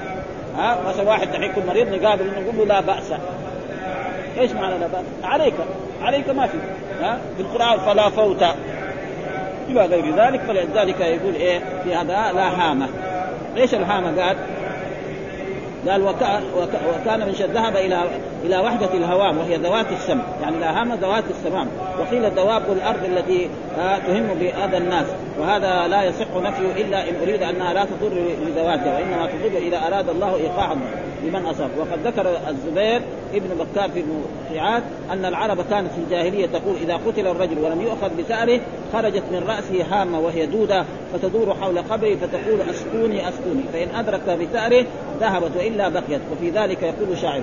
[0.59, 3.11] ها؟ مثلا واحد دحين يكون مريض نقابل نقول له لا بأس.
[4.39, 5.53] إيش معنى لا بأس؟ عليك.
[6.01, 6.57] عليك ما في.
[7.01, 8.43] ها؟ في القرآن فلا فوت.
[9.69, 12.87] إلى غير ذلك فلذلك يقول إيه؟ في هذا لا هامة.
[13.57, 14.37] إيش الهامة؟ قال؟
[15.87, 16.43] قال وكان,
[17.01, 18.03] وكان من ذهب إلى
[18.45, 21.67] إلى وحدة الهوام وهي ذوات السم يعني الهامه ذوات السمام
[21.99, 23.49] وقيل دواب الأرض التي
[24.07, 25.05] تهم بأذى الناس.
[25.39, 28.13] وهذا لا يصح نفيه إلا إن أريد أنها لا تضر
[28.45, 30.75] لذواتها وإنما تضر إذا أراد الله ايقاعا
[31.23, 31.69] لمن أصاب.
[31.77, 33.01] وقد ذكر الزبير
[33.34, 38.10] ابن بكار في الموسيعات أن العرب كانت في الجاهلية تقول إذا قتل الرجل ولم يؤخذ
[38.17, 38.60] بثاره
[38.93, 44.86] خرجت من رأسه هامة وهي دودة فتدور حول قبره فتقول اسكوني اسكوني فإن ادرك بثاره
[45.19, 46.21] ذهبت وإلا بقيت.
[46.32, 47.41] وفي ذلك يقول شاعر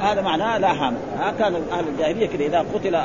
[0.00, 2.98] هذا معناه لا هام ها كان أهل الجاهلية كذا إذا قتل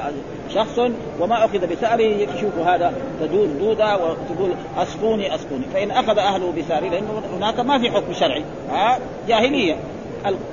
[0.53, 0.79] شخص
[1.19, 5.63] وما أخذ بثاره يشوف هذا تدور دودة وتقول أسقوني أسقوني.
[5.73, 8.43] فإن أخذ أهله بثاره لأنه هناك ما في حكم شرعي.
[8.71, 9.75] ها؟ جاهلية.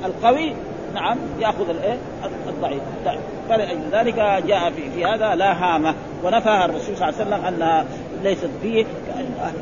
[0.04, 0.52] القوي
[0.94, 1.98] نعم يأخذ الايه
[2.48, 2.82] الضعيف.
[3.48, 4.14] فلذلك
[4.46, 7.84] جاء في, في هذا لا هامه ونفاها الرسول صلى الله عليه وسلم انها
[8.22, 8.86] ليست فيه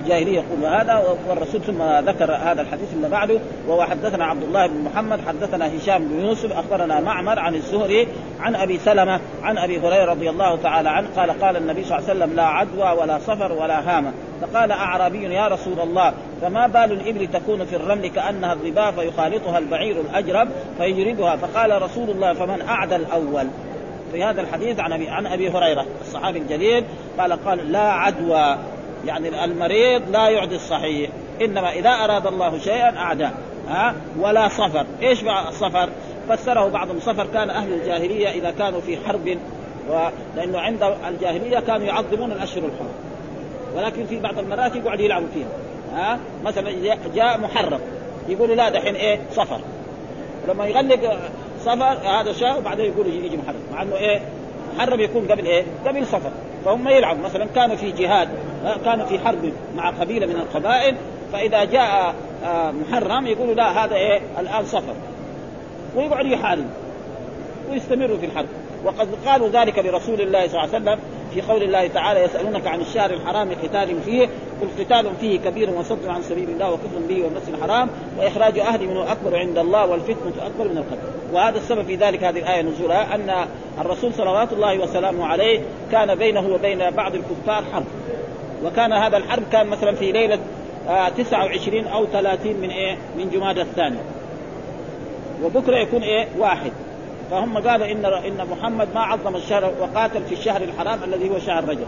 [0.00, 3.38] الجاهلية يقول هذا والرسول ثم ذكر هذا الحديث اللي بعده
[3.68, 8.08] وهو حدثنا عبد الله بن محمد حدثنا هشام بن يوسف أخبرنا معمر عن الزهري
[8.40, 12.10] عن أبي سلمة عن أبي هريرة رضي الله تعالى عنه قال قال النبي صلى الله
[12.10, 14.12] عليه وسلم لا عدوى ولا صفر ولا هامة.
[14.42, 16.12] فقال أعرابي يا رسول الله
[16.42, 22.32] فما بال الإبل تكون في الرمل كأنها الظباء فيخالطها البعير الأجرب فيجردها فقال رسول الله
[22.34, 23.46] فمن أعدى الأول.
[24.12, 26.84] في هذا الحديث عن أبي عن أبي هريرة الصحابي الجليل
[27.18, 28.56] قال قال لا عدوى.
[29.06, 31.10] يعني المريض لا يعدي الصحيح.
[31.40, 33.32] إنما إذا أراد الله شيئا أعداه.
[33.68, 34.86] ها؟ ولا صفر.
[35.02, 35.88] إيش مع الصفر؟
[36.28, 37.26] فسره بعضهم صفر.
[37.34, 39.38] كان أهل الجاهلية إذا كانوا في حرب
[39.90, 40.08] و...
[40.36, 42.94] لأنه عند الجاهلية كانوا يعظمون الأشهر الحرم.
[43.76, 45.48] ولكن في بعض المرات يقعد يلعبوا فيها.
[45.94, 46.70] ها؟ مثلا
[47.14, 47.80] جاء محرم.
[48.28, 49.60] يقولوا لا دحين إيه؟ صفر.
[50.48, 51.18] لما يغلق
[51.60, 53.60] صفر هذا شهر وبعدين يقولوا يجي محرم.
[53.72, 54.20] مع إنه إيه؟
[54.76, 56.30] محرم يكون قبل إيه؟ قبل صفر.
[56.64, 58.28] فهم يلعبوا مثلا كانوا في جهاد
[58.84, 60.96] كانوا في حرب مع قبيلة من القبائل
[61.32, 64.94] فإذا جاء آه، محرم يقولوا لا هذا إيه؟ الآن صفر
[65.96, 66.70] ويقعدوا يحاربوا
[67.70, 68.46] ويستمروا في الحرب.
[68.84, 70.98] وقد قالوا ذلك لرسول الله صلى الله عليه وسلم
[71.34, 74.28] في قول الله تعالى يسألونك عن الشهر الحرام قتال فيه
[74.60, 79.12] قل قتال فيه كبير وصد عن سبيل الله وكفر به والمسجد الحرام وإخراج أهل منه
[79.12, 81.34] أكبر عند الله والفتنة أكبر من القتل.
[81.34, 83.46] وهذا السبب في ذلك هذه الآية نزولها أن
[83.80, 85.60] الرسول صلوات الله وسلامه عليه
[85.92, 87.86] كان بينه وبين بعض الكفار حرب.
[88.64, 90.38] وكان هذا الحرب كان مثلا في ليلة
[90.88, 93.98] آه 29 أو 30 من إيه؟ من جماد الثاني
[95.44, 96.72] وبكرة يكون إيه؟ واحد.
[97.34, 101.68] فهم قالوا إن إن محمد ما عظم الشهر وقاتل في الشهر الحرام الذي هو شهر
[101.68, 101.86] رجب.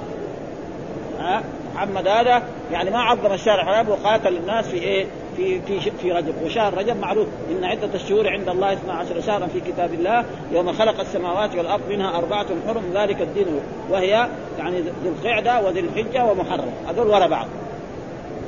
[1.20, 1.42] ها؟
[1.74, 5.06] محمد هذا يعني ما عظم الشهر الحرام وقاتل الناس في إيه؟
[5.36, 6.34] في في في رجب.
[6.44, 7.26] وشهر رجب معروف.
[7.50, 12.18] إن عدة الشهور عند الله 12 شهرا في كتاب الله يوم خلق السماوات والأرض منها
[12.18, 13.46] أربعة حرم ذلك الدين
[13.90, 14.28] وهي
[14.58, 16.72] يعني ذي القعدة وذي الحجة ومحرم.
[16.88, 17.46] هذول ورا بعض.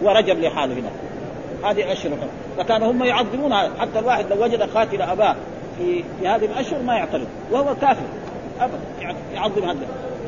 [0.02, 0.90] ورجب لحاله هنا.
[1.70, 2.12] هذه أشهر
[2.58, 3.70] فكانوا هم يعظمونها.
[3.78, 5.36] حتى الواحد لو وجد قاتل أباه
[5.78, 8.06] في في هذه الأشهر ما يعترض وهو كافر
[8.60, 8.78] ابدا
[9.34, 9.78] يعظم هذا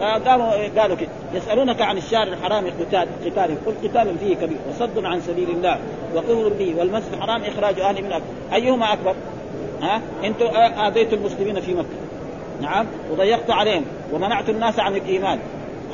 [0.00, 5.20] فقالوا قالوا كده يسألونك عن الشهر الحرام قتال قتال قل قتال فيه كبير وصد عن
[5.20, 5.78] سبيل الله
[6.14, 8.26] وكفر به والمسجد الحرام إخراج أهل من أكبر.
[8.54, 9.14] أيهما أكبر؟
[9.82, 10.46] ها أنتم
[10.86, 11.88] اذيتوا المسلمين في مكة
[12.62, 15.38] نعم وضيقت عليهم ومنعت الناس عن الإيمان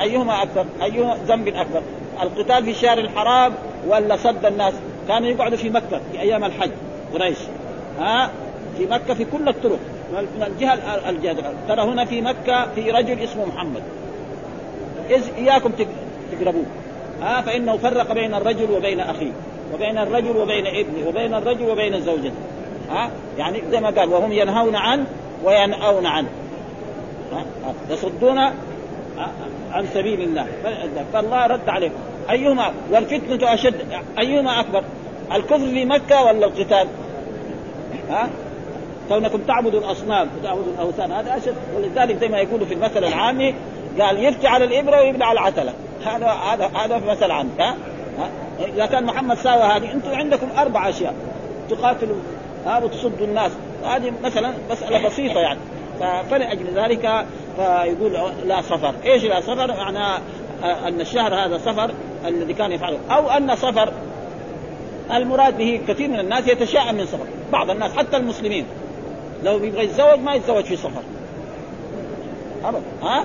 [0.01, 1.83] أيهما أكبر؟ اي ذنب أكبر؟
[2.23, 3.53] القتال في الشهر الحرام
[3.87, 4.75] ولا صد الناس؟
[5.09, 6.71] كانوا يقعدوا في مكة في أيام الحج
[7.15, 7.39] قريش
[7.99, 8.31] ها
[8.79, 9.79] في مكة في كل الطرق.
[10.13, 10.75] من الجهه
[11.09, 13.83] الجهه ترى هنا في مكة في رجل اسمه محمد.
[15.11, 15.73] إذ إياكم
[16.33, 16.65] تقربوه
[17.23, 19.33] ها فإنه فرق بين الرجل وبين أخيه
[19.75, 22.33] وبين الرجل وبين ابنه وبين الرجل وبين زوجته.
[22.91, 25.07] ها يعني زي ما قال وهم ينهون عنه
[25.45, 26.29] وينأون عنه
[27.33, 27.45] ها
[27.91, 28.39] يصدون
[29.73, 30.47] عن سبيل الله.
[31.13, 31.93] فالله رد عليهم
[32.31, 33.75] أيهما والفتنة أشد
[34.19, 34.85] أيهما أكبر
[35.33, 36.89] الكفر في مكة ولا القتال؟
[38.11, 38.29] ها
[39.09, 41.13] كونكم تعبدوا الاصنام وتعبدوا الاوثان.
[41.13, 41.55] هذا اشد.
[41.77, 43.55] ولذلك زي ما يقولوا في المثل العامي
[44.01, 45.73] قال يفتي على الابره ويبنى على العتله.
[46.07, 47.75] هذا هذا هذا في مثل عام ها؟
[48.75, 51.15] اذا كان محمد ساوى هذه أنتم عندكم أربع اشياء
[51.71, 52.17] تقاتلوا
[52.67, 53.53] ها؟ وتصدوا الناس.
[53.85, 55.59] هذه مثلا مسألة بسيطة يعني.
[56.31, 60.19] فلأجل ذلك فيقول لا سفر، إيش لا سفر؟ معناه
[60.63, 61.91] أن الشهر هذا سفر
[62.27, 63.93] الذي كان يفعله، أو أن سفر
[65.15, 68.67] المراد به كثير من الناس يتشاءم من سفر، بعض الناس حتى المسلمين.
[69.45, 71.03] لو يبغى يتزوج ما يتزوج في سفر.
[72.65, 73.25] ابدا ها؟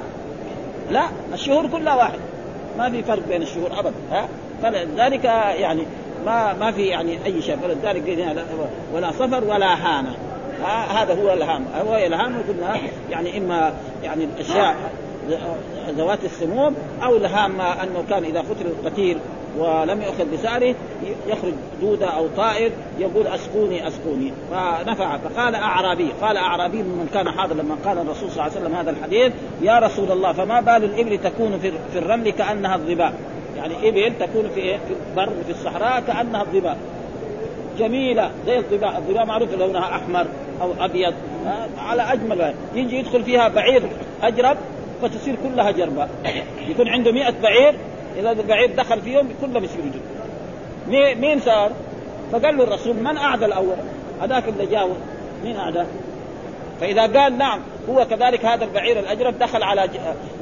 [0.91, 2.19] لا الشهور كلها واحد
[2.77, 4.27] ما في فرق بين الشهور ابدا ها؟
[4.63, 5.23] فلذلك
[5.59, 5.83] يعني
[6.25, 8.35] ما ما في يعني أي شيء فلذلك
[8.93, 10.15] ولا سفر ولا هامه
[10.89, 12.77] هذا هو الهام هو الهام قلنا
[13.09, 14.75] يعني إما يعني الأشياء
[15.89, 19.17] ذوات السموم أو الهامه أنه كان إذا قتل القتيل
[19.57, 20.75] ولم يؤخذ بسعره
[21.27, 27.55] يخرج دودة أو طائر يقول أسكوني أسكوني فنفع فقال أعرابي قال أعرابي من كان حاضر
[27.55, 31.17] لما قال الرسول صلى الله عليه وسلم هذا الحديث يا رسول الله فما بال الإبل
[31.17, 31.59] تكون
[31.93, 33.13] في الرمل كأنها الظباء؟
[33.57, 36.77] يعني إبل تكون في في البر في الصحراء كأنها الظباء.
[37.79, 40.25] جميلة زي الظباء الظباء معروف لونها أحمر
[40.61, 41.13] أو أبيض.
[41.77, 43.83] على أجمل يجي يدخل فيها بعير
[44.23, 44.57] أجرب
[45.01, 46.09] فتصير كلها جرباء
[46.67, 47.75] يكون عنده مئة بعير
[48.19, 49.91] إذا البعير دخل فيهم كلهم يصيروا
[51.15, 51.71] مين صار؟
[52.31, 53.75] فقال له الرسول من أعدى الأول؟
[54.21, 54.89] هذاك اللي جاء
[55.43, 55.83] مين أعدى؟
[56.81, 59.91] فإذا قال نعم هو كذلك هذا البعير الأجرب دخل على ج...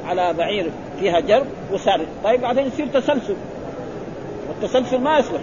[0.08, 3.36] على بعير فيها جرب وسار طيب بعدين يصير تسلسل.
[4.49, 5.41] والتسلسل ما يصلح.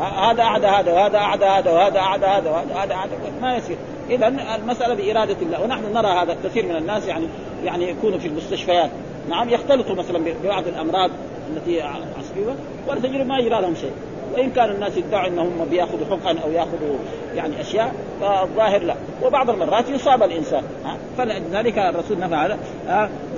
[0.00, 3.10] هذا أعدى هذا وهذا أعدى هذا وهذا أعدى هذا وهذا أعدى هذا
[3.42, 3.76] ما يصير.
[4.10, 7.26] إذا المسألة بإرادة الله ونحن نرى هذا كثير من الناس يعني
[7.64, 8.90] يعني يكونوا في المستشفيات.
[9.28, 11.10] نعم يختلطوا مثلا ببعض الأمراض.
[11.56, 12.54] التي عصبيه
[12.88, 13.92] ولا تجد ما يجرى لهم شيء.
[14.34, 16.96] وإن كان الناس يدعوا إنهم بيأخذوا حقن أو يأخذوا
[17.34, 18.94] يعني أشياء فالظاهر لا.
[19.22, 20.62] وبعض المرات يصاب الإنسان
[21.18, 22.58] فلذلك الرسول نفى هذا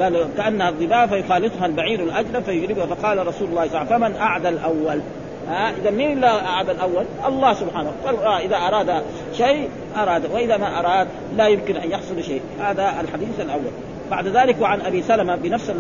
[0.01, 4.17] قال كأنها الظباء فيخالطها البعير الاجنب فيجربها فقال رسول الله صلى الله عليه وسلم فمن
[4.17, 5.01] أعدى الأول؟
[5.49, 7.93] ها إذا مين اللي اعاد الأول؟ الله سبحانه
[8.45, 12.41] إذا أراد شيء أراد وإذا ما أراد لا يمكن أن يحصل شيء.
[12.61, 13.73] هذا الحديث الأول.
[14.11, 15.73] بعد ذلك وعن أبي سلمة بنفس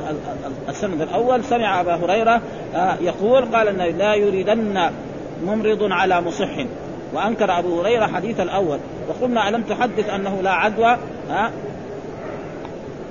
[0.68, 2.40] السند الأول سمع أبا هريرة
[2.74, 4.90] آه، يقول قال إن لا يريدن
[5.44, 6.50] ممرض على مصح.
[7.14, 8.78] وأنكر أبو هريرة حديث الأول.
[9.08, 10.96] وقلنا ألم تحدث أنه لا عدوى؟
[11.30, 11.50] ها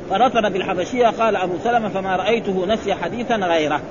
[0.10, 3.82] فرفن بالحبشية قال أبو سلمة فما رأيته نسي حديثا غيره.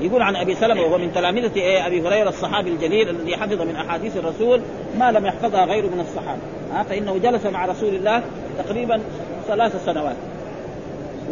[0.00, 3.76] يقول عن أبي سلمة وهو من تلامذة إيه أبي هريرة الصحابي الجليل الذي حفظ من
[3.76, 4.60] أحاديث الرسول
[4.98, 6.40] ما لم يحفظها غيره من الصحابة.
[6.72, 8.22] ها فإنه جلس مع رسول الله
[8.58, 9.00] تقريبا
[9.48, 10.16] ثلاث سنوات.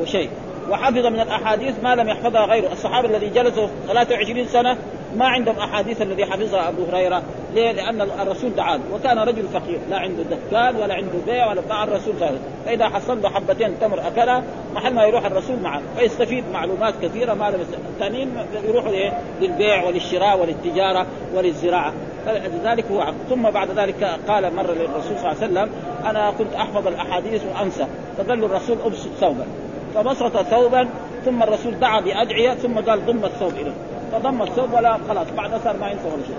[0.00, 0.30] وشيء.
[0.70, 2.72] وحفظ من الأحاديث ما لم يحفظها غيره.
[2.72, 4.76] الصحابه الذي جلسوا 23 سنة
[5.16, 7.22] ما عندهم أحاديث الذي حفظها أبو هريرة.
[7.54, 9.78] ليه؟ لأن الرسول دعاه وكان رجل فقير.
[9.90, 14.00] لا عنده دكان ولا عنده بيع ولا بتاع الرسول فارغ فإذا حصل له حبتين تمر
[14.08, 14.42] اكلها
[14.74, 15.82] محل ما يروح الرسول معه.
[15.98, 17.34] فيستفيد معلومات كثيرة.
[17.34, 17.60] ما لم
[17.92, 18.30] الثانيين
[18.68, 21.92] يروحوا إيه؟ للبيع وللشراء وللتجارة وللزراعة.
[22.26, 25.70] فلذلك هو ثم بعد ذلك قال مره للرسول صلى الله عليه وسلم
[26.06, 27.86] أنا كنت أحفظ الأحاديث وأنسى.
[28.18, 29.46] فقال له الرسول ابسط ثوبا
[29.94, 30.88] فبسط ثوبا
[31.24, 33.72] ثم الرسول دعا بأدعية ثم قال ضم الثوب إليه.
[34.12, 36.36] فضم الثوب ولا خلاص بعد صار ما ينسى ولا شيء.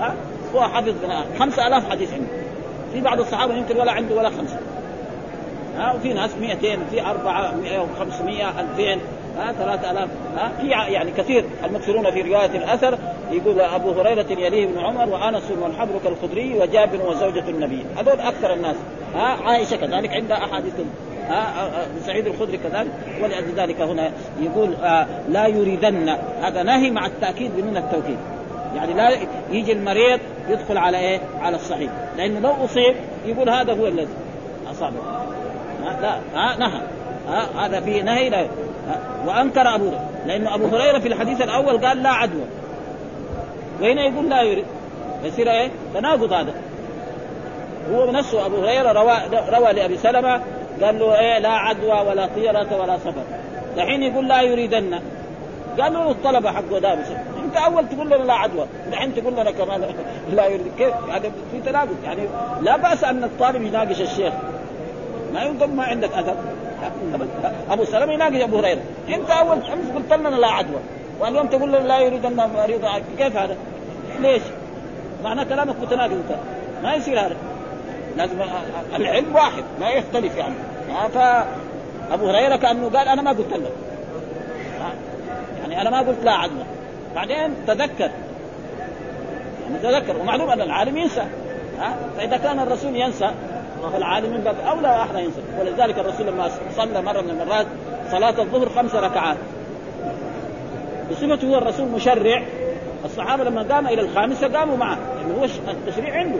[0.00, 0.14] ها؟
[0.54, 2.26] هو حفظ من خمسة آلاف حديث عنده.
[2.92, 4.58] في بعض الصحابة يمكن ولا عنده ولا خمسة.
[5.76, 9.00] ها؟ وفي ناس 200 في 400 500 2000
[9.38, 11.44] ها؟ 3000 ها؟ في يعني كثير.
[11.64, 12.98] المكثرون في رواية الأثر
[13.30, 17.84] يقول أبو هريرة يليه ابن عمر وأنس والحبر كالخدري وجابر وزوجة النبي.
[17.96, 18.76] هذول أكثر الناس.
[19.14, 20.74] ها؟ عائشة كذلك عندها أحاديث.
[22.06, 22.90] سعيد الخدري كذلك.
[23.22, 24.10] ولأجل ذلك هنا
[24.40, 26.08] يقول آه لا يريدن
[26.42, 28.18] هذا نهي مع التأكيد بمن التوكيد.
[28.76, 29.10] يعني لا
[29.50, 31.90] يجي المريض يدخل على إيه؟ على الصحيح.
[32.16, 32.94] لأنه لو أصيب
[33.26, 34.08] يقول هذا هو الذي
[34.70, 35.00] أصابه.
[36.02, 36.80] لا ها نهى.
[37.28, 38.46] ها هذا فيه نهي لا
[39.26, 42.44] وأنكر أبو هريره لأنه أبو هريرة في الحديث الأول قال لا عدوى.
[43.80, 44.64] وهنا يقول لا يريد.
[45.24, 46.54] يصير إيه؟ تناقض هذا.
[47.92, 49.16] هو نفسه أبو هريرة روى
[49.50, 50.40] روى لأبي سلمة
[50.82, 53.22] قال له إيه لا عدوى ولا طيرة ولا سفر
[53.76, 55.00] دحين يقول لا يريدن.
[55.80, 57.06] قال له الطلبة حقه ده بس
[57.44, 58.66] أنت أول تقول لنا لا عدوى.
[58.90, 59.84] دحين تقول لنا كمان
[60.36, 60.66] لا يريد.
[60.78, 61.96] كيف؟ يعني في تناقض.
[62.04, 62.22] يعني
[62.62, 64.32] لا بأس أن الطالب يناقش الشيخ.
[65.34, 66.34] ما يمكن ما عندك أثر.
[67.70, 68.80] أبو سلمة يناقش أبو هريرة.
[69.08, 70.80] أنت أول امس قلت لنا لا عدوى.
[71.20, 72.84] واليوم تقول لنا لا يريد ان مريض
[73.18, 73.56] كيف هذا؟
[74.20, 74.42] ليش؟
[75.24, 76.22] معنى كلامك متناقض
[76.82, 77.36] ما يصير هذا.
[78.16, 78.36] لازم
[78.96, 80.54] العلم واحد ما يختلف يعني.
[81.14, 83.72] فأبو هريرة كأنه قال أنا ما قلت لك
[85.60, 86.64] يعني أنا ما قلت لا عدوى
[87.14, 88.10] بعدين تذكر.
[89.62, 90.16] يعني تذكر.
[90.20, 91.24] ومعلوم أن العالم ينسى.
[91.80, 93.30] ها فإذا كان الرسول ينسى
[93.92, 95.40] فالعالم من باب أولى واحد ينسى.
[95.60, 97.66] ولذلك الرسول لما صلى مرة من المرات
[98.10, 99.36] صلاة الظهر خمس ركعات.
[101.10, 102.42] بصفته هو الرسول مشرع.
[103.04, 104.98] الصحابة لما قام إلى الخامسة قاموا معه.
[105.20, 106.38] يعني هو التشريع عنده.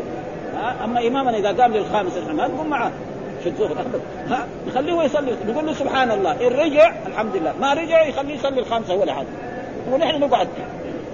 [0.84, 2.92] أما إمامنا إذا قام للخامسه نحن ما نقوم معه.
[3.42, 3.84] في الظهر
[4.28, 5.32] ها؟ نخليه يصلي.
[5.48, 6.32] نقول له سبحان الله.
[6.32, 7.52] إن رجع الحمد لله.
[7.60, 9.26] ما رجع يخليه يصلي الخامسه ولا حاجة
[9.92, 10.48] ونحن نقعد.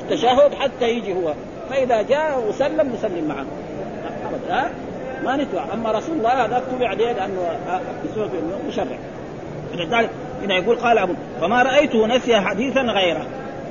[0.02, 1.35] التشهد حتى يجي هو.
[1.70, 3.46] فإذا جاء وسلم نسلم معه.
[4.50, 4.70] ها؟
[5.24, 7.59] ما نتوع أما رسول الله هذا تبع عليه لأنه
[8.05, 8.98] بسبب إنه مشرع.
[9.74, 10.11] لذلك
[10.42, 13.26] هنا يقول قال أبو فما رأيته نسي حديثا غيره.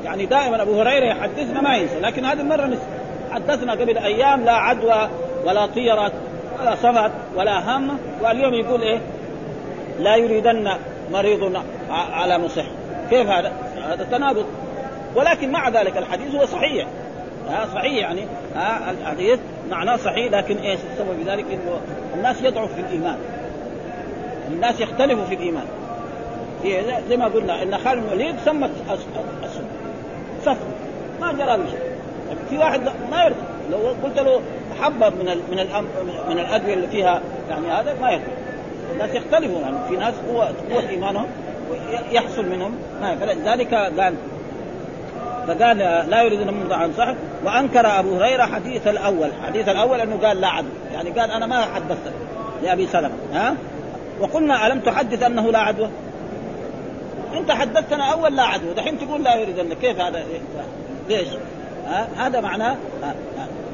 [0.06, 2.82] يعني دائما أبو هريرة يحدثنا ما ينسى لكن هذه المره نسي
[3.32, 5.10] حدثنا قبل أيام لا عدوى
[5.46, 6.12] ولا طيرة
[6.60, 7.98] ولا صفت ولا هم.
[8.22, 9.00] واليوم يقول إيه؟
[10.00, 10.72] لا يريدن
[11.12, 12.66] مريض على مصح.
[13.10, 13.52] كيف هذا؟
[13.84, 14.46] هذا تناقض
[15.16, 16.88] ولكن مع ذلك الحديث هو صحيح.
[17.50, 18.26] ها صحيح يعني.
[18.56, 19.40] ها الحديث
[19.72, 21.80] معناه صحيح لكن إيش السبب ذلك؟ إنه
[22.16, 23.18] الناس يضعف في الإيمان.
[24.52, 25.66] الناس يختلفوا في الإيمان.
[27.10, 28.70] زي ما قلنا إن خالد بن الوليد سمت
[29.44, 29.66] السنة
[30.42, 30.66] صفر
[31.22, 31.80] ما جرى له شيء
[32.50, 33.36] في واحد ما يرضى.
[33.72, 34.42] لو قلت له
[34.82, 35.68] حبه من من
[36.30, 38.24] من الأدوية اللي فيها يعني هذا ما يرضى
[38.94, 41.28] الناس يختلفوا يعني في ناس قوه قوة إيمانهم
[42.12, 44.16] يحصل منهم ما فلذلك قال
[45.48, 45.78] فقال
[46.10, 50.48] لا يريد ان عن صحب وأنكر أبو هريرة حديث الأول، حديث الأول أنه قال لا
[50.48, 52.14] عدو، يعني قال أنا ما حدثت
[52.64, 53.56] لأبي سلمة ها؟
[54.20, 55.90] وقلنا ألم تحدث أنه لا عدوى؟
[57.38, 60.24] انت حدثتنا أول لا عدوى، دحين تقول لا يريد انك كيف هذا؟
[61.10, 61.28] ليش؟
[61.88, 62.78] ها؟ هذا معناه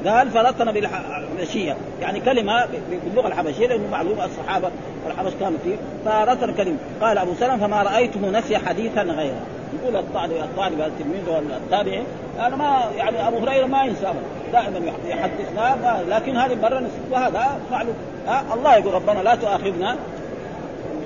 [0.06, 1.76] قال فرطنا بالحبشية.
[2.00, 2.66] يعني كلمة
[3.04, 4.70] باللغة الحبشية لأنه معلومه الصحابة
[5.04, 5.76] والحبش كانوا فيه.
[6.04, 6.76] فرطنا كلمة.
[7.00, 9.40] قال أبو سلمة فما رايته نسي حديثا غيره.
[9.82, 12.02] يقول الطالب الطالب التلميذ والتابعي
[12.40, 14.12] أنا ما يعني أبو هريرة ما ينسى
[14.52, 17.94] دائما يحدثنا لكن هذه المره نسي وهذا معلوم.
[18.26, 19.96] ها الله يقول ربنا لا تؤاخذنا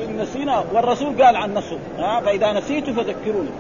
[0.09, 0.65] إن نسينا.
[0.73, 3.51] والرسول قال عن نفسه ها فإذا نسيت فذكروني.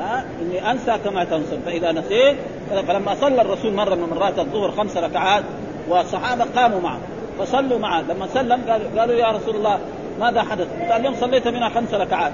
[0.00, 2.36] ها إني أنسى كما تنسى فإذا نسيت
[2.70, 5.44] فلما صلى الرسول مرة من مرات الظهر خمس ركعات
[5.88, 6.98] والصحابة قاموا معه
[7.38, 8.02] فصلوا معه.
[8.02, 9.78] لما سلم قالوا, قالوا يا رسول الله
[10.20, 12.32] ماذا حدث؟ قال اليوم صليت بنا خمس ركعات.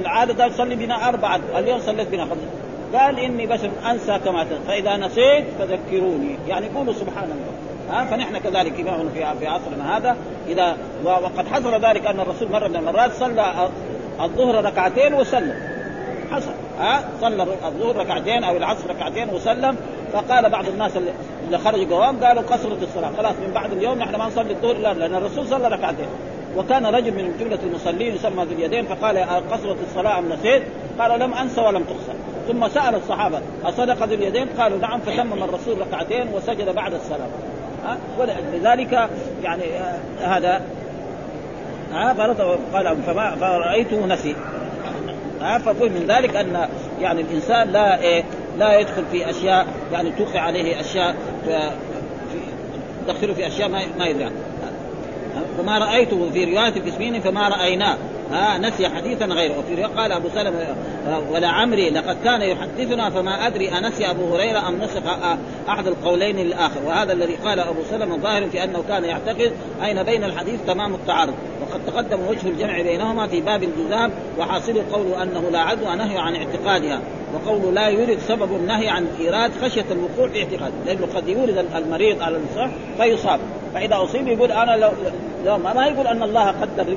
[0.00, 2.98] العادة تصلي بنا أربعة اليوم صليت بنا خمسة.
[2.98, 6.38] قال إني بشر أنسى كما تنسى فإذا نسيت فذكروني.
[6.48, 7.52] يعني قولوا سبحان الله.
[7.90, 10.16] ها؟ فنحن كذلك إمامنا في في عصرنا هذا.
[10.48, 13.68] إذا وقد حصل ذلك أن الرسول مرة من المرات صلى
[14.20, 15.54] الظهر ركعتين وسلم.
[16.32, 16.52] حصل.
[16.80, 19.76] ها صلى الظهر ركعتين أو العصر ركعتين وسلم.
[20.12, 20.92] فقال بعض الناس
[21.46, 23.10] اللي خرجوا قوام قالوا قصرت الصلاة.
[23.16, 26.06] خلاص من بعد اليوم نحن ما نصلي الظهر لا لأن الرسول صلى ركعتين.
[26.56, 29.18] وكان رجل من جملة المصلين يسمى ذو اليدين فقال
[29.50, 30.62] قصرت الصلاة أم نسيت؟
[30.98, 32.12] قال لم أنسى ولم تقصر.
[32.48, 35.00] ثم سأل الصحابة أصدق ذو اليدين؟ قالوا نعم.
[35.00, 37.28] فتمم الرسول ركعتين وسجد بعد السلام.
[37.84, 39.08] ها ولذلك
[39.42, 40.60] يعني آه هذا
[41.92, 42.12] ها
[42.72, 44.36] قال فما فرأيته نسي.
[45.42, 46.68] ها من ذلك أن
[47.00, 48.24] يعني الإنسان لا إيه
[48.58, 51.14] لا يدخل في أشياء يعني توقع عليه أشياء
[51.44, 51.70] في
[53.06, 54.30] تدخله في أشياء ما ما يدري.
[55.58, 57.96] فما رأيته في رواية القسمين فما رأيناه.
[58.32, 59.58] ها نسي حديثا غيره.
[59.58, 60.76] وفي قال أبو سلمة
[61.30, 65.02] ولا عمري لقد كان يحدثنا فما أدري أنسي أبو هريرة أم نسخ
[65.68, 69.52] أحد القولين للاخر وهذا الذي قال أبو سلمة ظاهر في أنه كان يعتقد
[69.84, 71.34] أين بين الحديث تمام التعارض.
[71.72, 76.34] وقد تقدم وجه الجمع بينهما في باب الجزام وحاصل قوله أنه لا عدوى نهي عن
[76.34, 77.00] اعتقادها
[77.34, 80.72] وقوله لا يورد سبب النهي عن ايراد خشية الوقوع في اعتقاد.
[80.86, 82.68] لأنه قد يورد المريض على الصح
[82.98, 83.40] فيصاب.
[83.74, 84.90] فإذا أصيب يقول أنا لو,
[85.44, 86.96] لو ما يقول أن الله قدر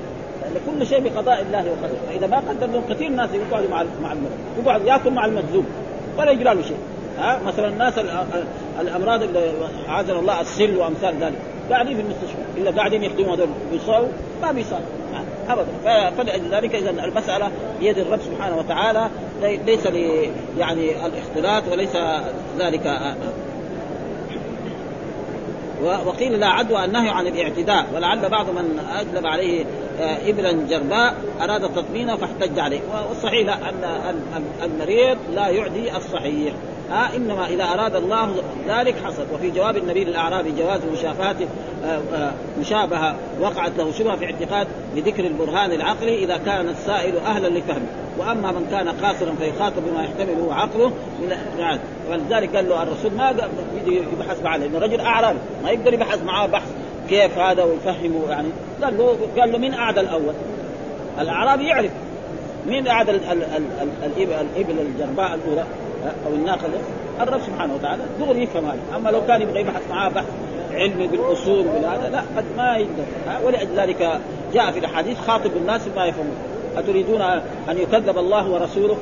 [0.66, 2.00] كل شيء بقضاء الله وقدره.
[2.10, 4.16] فإذا ما قدر لهم كثير ناس يقعدوا مع مع
[4.64, 5.66] يقعد يأكل مع المجذوب
[6.18, 6.78] ولا يجرى له شيء.
[7.20, 7.94] ها؟ مثلا الناس
[8.82, 9.52] الأمراض اللي
[9.88, 11.55] عاذنا الله السل وأمثال ذلك.
[11.72, 14.08] قاعدين في المستشفى إلا قاعدين يخدموا هذول بيصابوا
[14.42, 14.82] ما بيصاب
[15.50, 16.12] ابدا.
[16.18, 19.10] فلذلك اذا المسألة بيد الرب سبحانه وتعالى
[19.42, 19.86] ليس
[20.60, 21.98] يعني الاختلاط وليس
[22.60, 23.00] ذلك
[26.06, 29.66] وقيل لا عدوى النهي عن الاعتداء ولعل بعض من أجلب عليه
[30.00, 32.80] آه، ابلا جرباء أراد تطمينه فاحتج عليه.
[33.10, 36.54] والصحيح ان المريض لا يعدي الصحيح.
[36.90, 38.36] ها إنما إذا أراد الله
[38.68, 39.26] ذلك حصل.
[39.34, 41.36] وفي جواب النبي للأعرابي جواز مشافهة
[41.86, 47.48] آه، آه، مشابهة وقعت له شبهة في اعتقاد بذكر البرهان العقلي إذا كان السائل أهلا
[47.48, 47.88] لفهمه.
[48.18, 50.92] وأما من كان قاصرا فيخاطب بما يحتمله عقله
[51.60, 51.80] يعني
[52.10, 53.36] ولذلك قال له الرسول ما
[53.88, 55.40] يبحث معه لأنه رجل أعرابي.
[55.64, 56.70] ما يقدر يبحث معاه بحث
[57.10, 58.48] كيف هذا ويفهمه يعني.
[58.84, 60.34] قال له قال له مين أعدى الأول؟
[61.20, 61.92] الأعرابي يعرف.
[62.68, 65.66] مين أعدى الإبل الجرباء الأولى؟
[66.28, 66.68] أو الناقه
[67.22, 68.80] الرب سبحانه وتعالى دغري يفهم هذا.
[68.96, 70.26] أما لو كان يبغى يبحث معاه بحث
[70.72, 73.06] علمي بالأصول وهذا لا قد ما يقدر.
[73.46, 74.20] ولذلك
[74.54, 76.36] جاء في الأحاديث خاطب الناس ما يفهمون.
[76.78, 77.22] أتريدون
[77.70, 78.98] أن يكذب الله ورسوله؟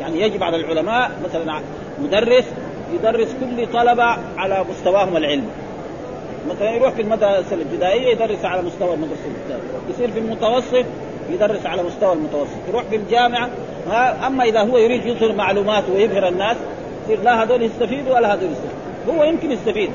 [0.00, 1.60] يعني يجب على العلماء مثلا
[2.02, 2.44] مدرس
[2.94, 5.48] يدرس كل طلبة على مستواهم العلمي.
[6.50, 9.80] مثلا يروح في المدرسة الابتدائية يدرس على مستوى المدرسة الابتدائية.
[9.90, 10.84] يصير في المتوسط
[11.30, 12.68] يدرس على مستوى المتوسط.
[12.68, 13.48] يروح في الجامعة
[14.26, 16.56] أما إذا هو يريد يظهر معلومات ويبهر الناس
[17.04, 19.14] يصير لا هذول يستفيدوا ولا هذول يستفيدوا.
[19.18, 19.90] هو يمكن يستفيد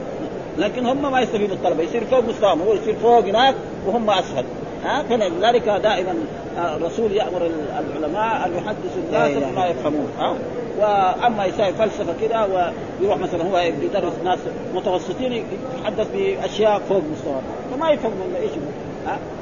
[0.58, 1.84] لكن هم ما يستفيدوا الطلبة.
[1.84, 3.56] يصير فوق مستواهم هو يصير فوق هناك
[3.88, 4.44] وهم اسفل
[4.84, 6.16] ها فلذلك دائما
[6.58, 10.36] الرسول يأمر العلماء أن يحدثوا الناس بما يفهمون ها.
[10.80, 12.72] وأما يساوي فلسفة كذا
[13.02, 14.40] ويروح مثلا هو يدرس ناس
[14.76, 18.52] متوسطين يتحدث بأشياء فوق مستوى فما يفهمون إيش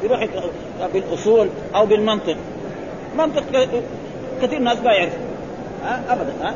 [0.04, 0.28] يروح
[0.94, 2.36] بالأصول أو بالمنطق.
[3.18, 3.44] منطق
[4.42, 5.14] كثير ناس ما يعرف.
[6.10, 6.54] ابدا ها؟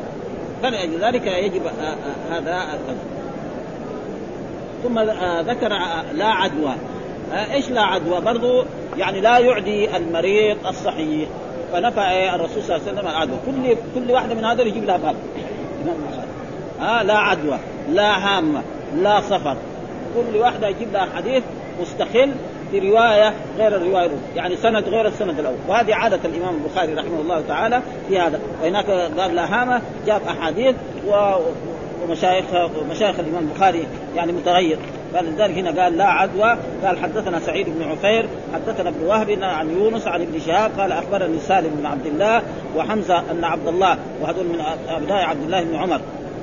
[0.62, 1.62] فلذلك يجب
[2.30, 2.78] هذا
[4.82, 4.98] ثم
[5.50, 5.68] ذكر
[6.12, 6.74] لا عدوى.
[7.52, 8.64] إيش لا عدوى؟ برضو
[8.96, 11.28] يعني لا يعدي المريض الصحيح.
[11.72, 13.36] فنفى الرسول صلى الله عليه وسلم العدوى.
[13.46, 15.16] كل كل واحدة من هذول يجيب لها باب.
[16.80, 17.58] ها لا عدوى
[17.92, 18.62] لا هامة
[18.96, 19.56] لا سفر
[20.14, 21.42] كل واحدة يجيب لها حديث
[21.80, 22.30] مستقل
[22.72, 27.20] في رواية غير الرواية الأولى، يعني سند غير السند الأول، وهذه عادة الإمام البخاري رحمه
[27.20, 30.74] الله تعالى في هذا، وهناك قال هامه جاب أحاديث
[31.06, 31.34] و
[32.02, 32.44] ومشايخ
[32.90, 34.78] مشايخ الإمام البخاري يعني متغير.
[35.14, 40.06] فلذلك هنا قال لا عدوى قال حدثنا سعيد بن عفير حدثنا ابن وهب عن يونس
[40.06, 42.42] عن ابن شهاب قال أخبرني سالم بن عبد الله
[42.76, 46.00] وحمزة أن عبد الله وهذول من أبناء عبد الله بن عمر.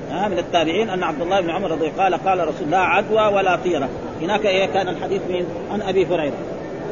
[0.09, 3.89] من التابعين أن عبد الله بن عمر رضي قال قال رسول لا عدوى ولا طيرة.
[4.21, 6.33] هناك إيه كان الحديث من عن أبي هريرة.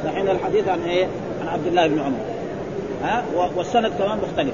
[0.06, 1.08] دحين الحديث عن إيه
[1.42, 2.20] عن عبد الله بن عمر.
[3.04, 3.24] ها
[3.56, 4.54] والسند كمان مختلف.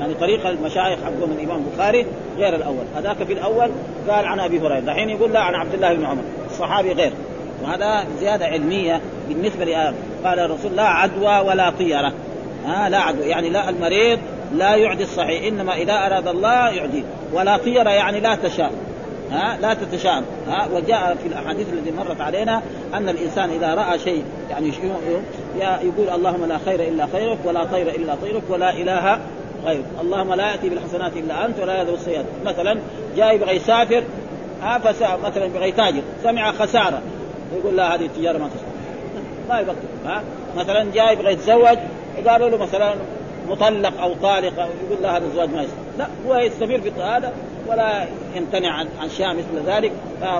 [0.00, 2.84] يعني طريقة المشايخ حقهم الإمام البخاري غير الأول.
[2.96, 3.70] هذاك في الأول
[4.08, 4.80] قال عن أبي هريرة.
[4.80, 6.22] دحين يقول لا عن عبد الله بن عمر.
[6.50, 7.12] الصحابي غير.
[7.62, 9.94] وهذا زيادة علمية بالنسبة لآه
[10.24, 12.12] قال الرسول لا عدوى ولا طيرة.
[12.66, 13.26] ها لا عدوى.
[13.26, 14.18] يعني لا المريض
[14.52, 15.46] لا يعدي الصحيح.
[15.46, 17.04] إنما إذا أراد الله يعدي.
[17.32, 18.72] ولا طيره يعني لا تشاء.
[19.32, 22.62] ها؟ لا تتشائم ها؟ وجاء في الأحاديث التي مرت علينا
[22.94, 24.72] أن الإنسان إذا رأى شيء يعني
[25.58, 29.18] يقول اللهم لا خير إلا خيرك ولا طير إلا طيرك ولا إله
[29.66, 32.24] غير اللهم لا يأتي بالحسنات إلا أنت ولا يذهب السيئات.
[32.44, 32.78] مثلا
[33.16, 34.02] جاي يبغى يسافر
[34.62, 34.80] ها؟
[35.24, 37.02] مثلا يبغى يتاجر سمع خسارة.
[37.56, 38.68] يقول لا هذه التجارة ما تصلح
[39.48, 39.76] ما يبطل
[40.06, 40.22] ها؟
[40.56, 41.78] مثلا جاي يبغى يتزوج
[42.26, 42.94] قالوا له مثلا
[43.48, 45.76] مطلق أو طالق أو يقول لا هذا الزواج ما يصلح.
[45.98, 47.32] لا هو يستمر في هذا
[47.68, 49.92] ولا يمتنع عن عن شيء مثل ذلك.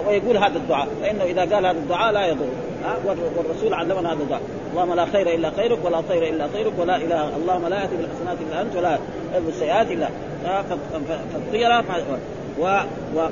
[0.06, 0.88] ويقول هذا الدعاء.
[1.02, 2.48] فإنه إذا قال هذا الدعاء لا يضر.
[3.36, 4.42] والرسول علمنا هذا الدعاء.
[4.72, 8.36] اللهم لا خير إلا خيرك ولا طير إلا طيرك ولا اله اللهم لا يأتي بالحسنات
[8.48, 8.98] إلا أنت ولا
[9.34, 10.08] يذهب السيئات الا
[11.32, 11.84] فالطيرة
[12.60, 12.80] و,
[13.16, 13.28] و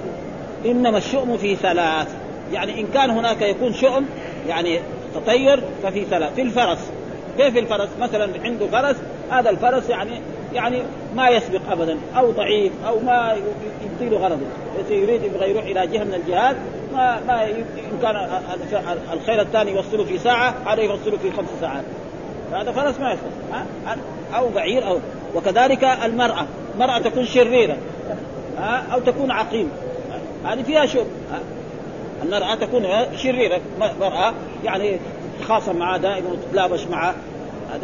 [0.67, 2.09] إنما الشؤم في ثلاث.
[2.53, 4.07] يعني إن كان هناك يكون شؤم
[4.49, 4.81] يعني
[5.15, 6.35] تطير ففي ثلاث.
[6.35, 6.79] في الفرس.
[7.39, 8.97] كيف الفرس؟ مثلا عنده فرس
[9.31, 10.21] هذا الفرس يعني
[10.55, 10.83] يعني
[11.17, 13.37] ما يسبق ابدا أو ضعيف أو ما
[14.01, 14.47] يبطل غرضه.
[14.91, 16.57] يريد يبغى يروح إلى جهة من الجهات
[16.93, 17.65] ما ما إن
[18.03, 18.41] كان
[19.13, 21.85] الخير الثاني يوصله في ساعة هذا يوصله في خمس ساعات.
[22.53, 23.65] هذا فرس ما يصلح
[24.35, 24.99] أو بعير أو
[25.35, 26.47] وكذلك المرأة.
[26.79, 27.77] مراه تكون شريرة
[28.93, 29.71] أو تكون عقيم.
[30.45, 31.07] هذه فيها شوب
[32.23, 33.61] المرأة تكون شريرة.
[34.01, 34.99] مرأة يعني
[35.49, 37.15] خاصة معه دائما وتتلابش معه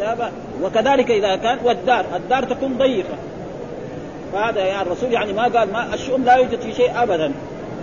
[0.01, 0.31] هذا
[0.63, 3.15] وكذلك إذا كان والدار الدار تكون ضيقة.
[4.33, 7.31] فهذا يا الرسول يعني ما قال ما الشؤم لا يوجد في شيء أبدا.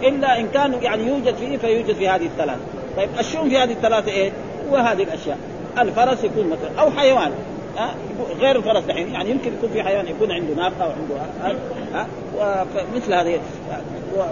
[0.03, 2.59] إلا إن كان يعني يوجد فيه فيوجد في هذه الثلاث
[2.97, 4.33] طيب الشؤم في هذه الثلاثة إيه؟
[4.71, 5.39] هو هذه الأشياء.
[5.79, 7.33] الفرس يكون مثلا أو حيوان.
[7.79, 7.95] ها؟
[8.41, 11.57] غير الفرس دحين يعني يمكن يكون في حيوان يكون عنده ناقة وعنده
[11.95, 12.07] ها؟
[12.39, 13.41] ومثل هذه.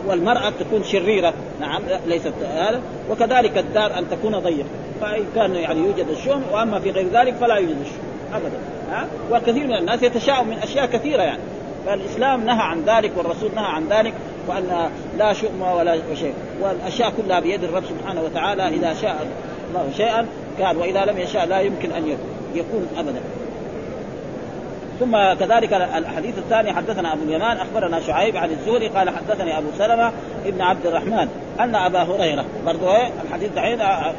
[0.06, 1.32] والمرأة تكون شريرة.
[1.60, 2.80] نعم ليست هذا.
[3.10, 4.66] وكذلك الدار أن تكون ضيقة.
[5.00, 8.34] فإن كان يعني يوجد الشؤم وأما في غير ذلك فلا يوجد الشؤم.
[8.34, 8.58] ابدا.
[8.90, 11.42] ها؟ وكثير من الناس يتشاءم من أشياء كثيرة يعني.
[11.86, 14.14] فالإسلام نهى عن ذلك والرسول نهى عن ذلك
[14.48, 16.34] وأن لا شؤم ولا شيء.
[16.62, 18.68] والأشياء كلها بيد الرب سبحانه وتعالى.
[18.68, 19.26] إذا شاء
[19.68, 20.26] الله شيئا
[20.58, 22.16] كان وإذا لم يشاء لا يمكن أن
[22.54, 23.20] يكون ابدا.
[25.00, 30.12] ثم كذلك الحديث الثاني حدثنا أبو اليمان أخبرنا شعيب عن الزهري قال حدثني أبو سلمة
[30.46, 31.28] ابن عبد الرحمن
[31.60, 33.78] أن أبا هريرة برضو إيه؟ الحديث دحين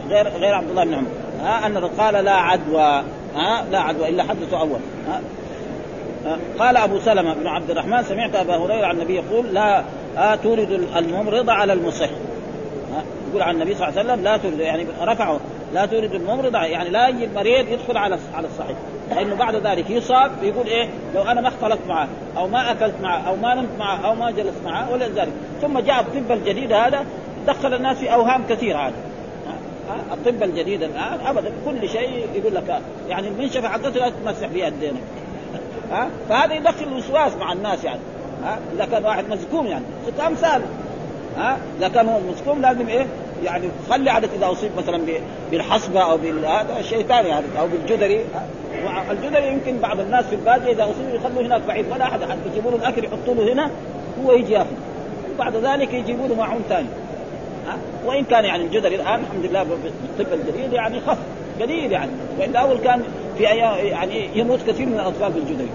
[0.09, 1.07] غير غير عبد الله بن عمر.
[1.43, 3.03] ها انه قال لا عدوى.
[3.36, 4.80] ها لا عدوى إلا حدث أول.
[5.07, 5.21] ها
[6.59, 9.84] قال أبو سلمة بن عبد الرحمن سمعت أبا هريرة عن النبي يقول لا
[10.43, 12.09] تورد الممرض على المصح.
[13.30, 15.39] يقول عن النبي صلى الله عليه وسلم لا تورد يعني رفعه.
[15.74, 18.78] لا تورد الممرض يعني لا يجي المريض يدخل على على الصحيح.
[19.09, 22.07] لأنه بعد ذلك يصاب يقول إيه لو أنا ما اختلطت معه
[22.38, 25.32] أو ما أكلت معه أو ما نمت معه أو ما جلست معه ولا ذلك.
[25.61, 27.05] ثم جاء الطب الجديد هذا
[27.47, 28.93] دخل الناس في أوهام كثيرة هذا
[30.11, 35.01] الطب الجديد الآن ابدا كل شيء يقول لك يعني المنشفه حقته لا تمسح بها يدينك
[35.91, 37.99] ها؟ فهذا يدخل وسواس مع الناس يعني.
[38.43, 39.86] ها؟ إذا كان واحد مسكوم يعني.
[40.28, 40.61] أمثال.
[41.38, 43.05] ها؟ إذا كان هو مسكوم لازم إيه؟
[43.43, 45.01] يعني خلي عادة إذا أصيب مثلا
[45.51, 48.25] بالحصبة أو هذا شيء ثاني يعني أو بالجدري.
[49.11, 52.19] الجدري يمكن بعض الناس في البادية إذا اصيبوا يخلوه هناك بعيد ولا أحد
[52.51, 53.71] يجيبوا له الأكل يحطوا له هنا
[54.25, 54.75] هو يجي ياخذ
[55.35, 56.87] وبعد ذلك يجيبوا له معون ثاني
[58.05, 61.17] وإن كان يعني الجدري الآن الحمد لله بالطب الجديد يعني خف
[61.61, 62.11] قليل يعني.
[62.39, 63.03] وإن اول كان
[63.37, 65.69] في يعني يموت كثير من الأطفال بالجدري.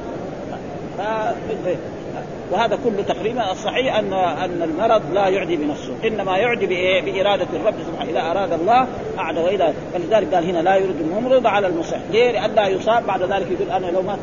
[2.50, 7.74] وهذا كله تقريبا الصحيح ان أن المرض لا يعدي بنفسه إنما يعدي بإيه؟ بإرادة الرب
[7.86, 8.10] سبحانه.
[8.10, 8.86] إذا أراد الله
[9.18, 13.06] أعد واذا فلذلك قال هنا لا يرد الممرض على المصح ليه؟ لئلا يصاب.
[13.06, 14.16] بعد ذلك يقول أنا لو ما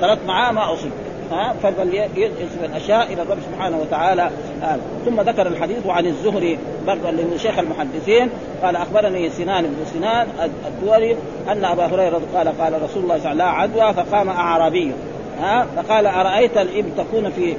[0.00, 0.92] اختلطت معاه ما أصيب.
[1.32, 4.30] ها؟ فبل ينسب الأشياء إلى الرب سبحانه وتعالى.
[4.62, 4.76] آه.
[5.04, 8.30] ثم ذكر الحديث وعن الزهري برضه اللي شيخ المحدثين.
[8.62, 10.26] قال أخبرني سنان بن سنان
[10.66, 11.16] الدوري
[11.48, 14.92] أن أبا هريرة قال قال رسول الله صلى الله عليه وسلم لا عدوى فقام أعرابي.
[15.40, 17.56] ها؟ فقال أرأيت الابل تكون في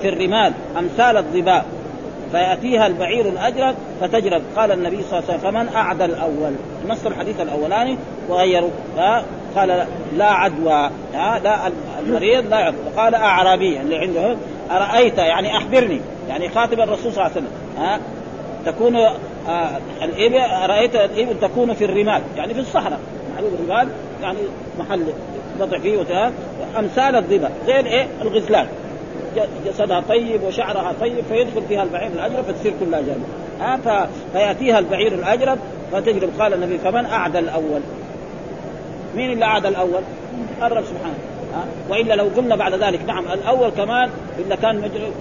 [0.00, 1.66] في الرمال أمثال الظباء
[2.32, 4.42] فيأتيها البعير الأجرد فتجرد.
[4.56, 6.52] قال النبي صلى الله عليه وسلم فمن أعدى الأول؟
[6.88, 7.98] نص الحديث الأولاني
[8.28, 8.70] وغيروا
[9.56, 10.90] قال لا عدوى.
[11.12, 11.70] لا
[12.00, 12.80] المريض لا عدوى.
[12.96, 13.80] قال أعرابي.
[13.80, 14.36] اللي عنده
[14.70, 16.00] أرأيت؟ يعني أخبرني.
[16.28, 17.48] يعني خاطب الرسول صلى الله عليه وسلم.
[17.78, 18.00] ها؟
[18.66, 19.70] تكون آه
[20.02, 22.22] الإبل رايت الإبل تكون في الرمال.
[22.36, 22.98] يعني في الصحراء.
[23.42, 23.88] معلوم الرمال
[24.22, 24.38] يعني
[24.78, 25.06] محل
[25.60, 26.32] وضع فيه وتها
[26.78, 28.66] أمثال الظبا زي الايه الغزلان.
[29.66, 33.24] جسدها طيب وشعرها طيب فيدخل فيها البعير الأجرب فتصير كلها جنة
[33.60, 35.58] ها فيأتيها البعير الأجرب
[35.92, 36.30] فتجرب.
[36.38, 37.80] قال النبي فمن أعدى الأول؟
[39.16, 40.02] مين اللي أعدى الأول؟
[40.62, 41.18] الرب سبحانه.
[41.54, 44.10] ها؟ وإلا لو قلنا بعد ذلك نعم الأول كمان
[44.46, 45.12] اذا كان مجرب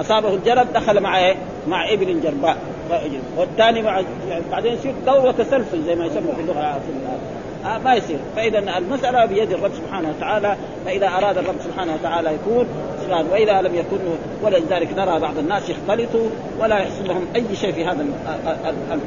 [0.00, 1.34] أصابه الجرب دخل مع إيه؟
[1.68, 2.56] مع إبل جرباء.
[3.36, 7.16] والثاني مع يعني بعدين يصير دور وتسلسل زي ما يسمى في اللغة في
[7.66, 8.18] آه ما يصير.
[8.36, 12.66] فإذا المسألة بيد الرب سبحانه وتعالى فإذا أراد الرب سبحانه وتعالى يكون
[13.06, 13.98] سبحانه وإذا لم يكن
[14.42, 16.28] ولذلك نرى بعض الناس يختلطوا
[16.60, 18.06] ولا يحصل لهم أي شيء في هذا
[18.88, 19.02] الامر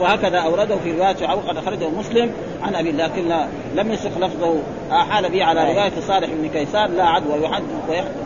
[0.00, 2.30] وهكذا أورده في رواية وقد أخرجه مسلم
[2.62, 3.28] عن أبي لكن
[3.74, 4.54] لم يسق لفظه
[4.90, 7.62] حال به على رواية صالح بن كيسان لا عدوى يحد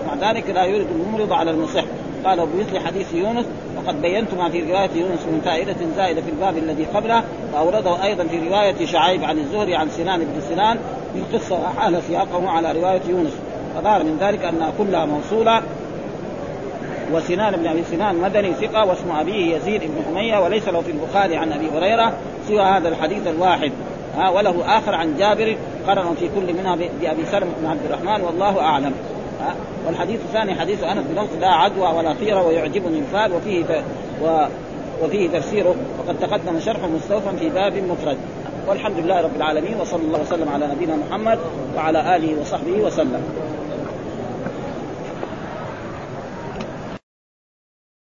[0.07, 1.85] مع ذلك لا يرد الممرض على المصح.
[2.25, 3.47] قال بمثل حديث يونس
[3.77, 7.23] وقد بينت ما في رواية يونس من فائدة زائدة في الباب الذي قبله
[7.55, 10.79] وأورده أيضا في رواية شعيب عن الزهري عن سنان بن سنان
[11.15, 13.33] في قصة أحال سياقه على رواية يونس.
[13.75, 15.63] فظهر من ذلك انها كلها موصولة
[17.13, 21.37] وسنان بن أبي سنان مدني ثقة واسم أبيه يزيد بن حميه وليس له في البخاري
[21.37, 22.13] عن أبي هريرة
[22.49, 23.73] سوى هذا الحديث الواحد.
[24.35, 25.57] وله آخر عن جابر
[25.87, 28.93] قرن في كل منها بأبي سلمة بن عبد الرحمن والله أعلم.
[29.87, 33.85] والحديث الثاني حديث أنس بن لا عدوى ولا طيره ويعجبني الفال وفيه ت...
[34.23, 34.47] و...
[35.05, 38.17] وفيه تفسيره وقد تقدم شرحه مستوفا في باب مفرد.
[38.69, 41.39] والحمد لله رب العالمين وصلى الله وسلم على نبينا محمد
[41.77, 43.23] وعلى آله وصحبه وسلم.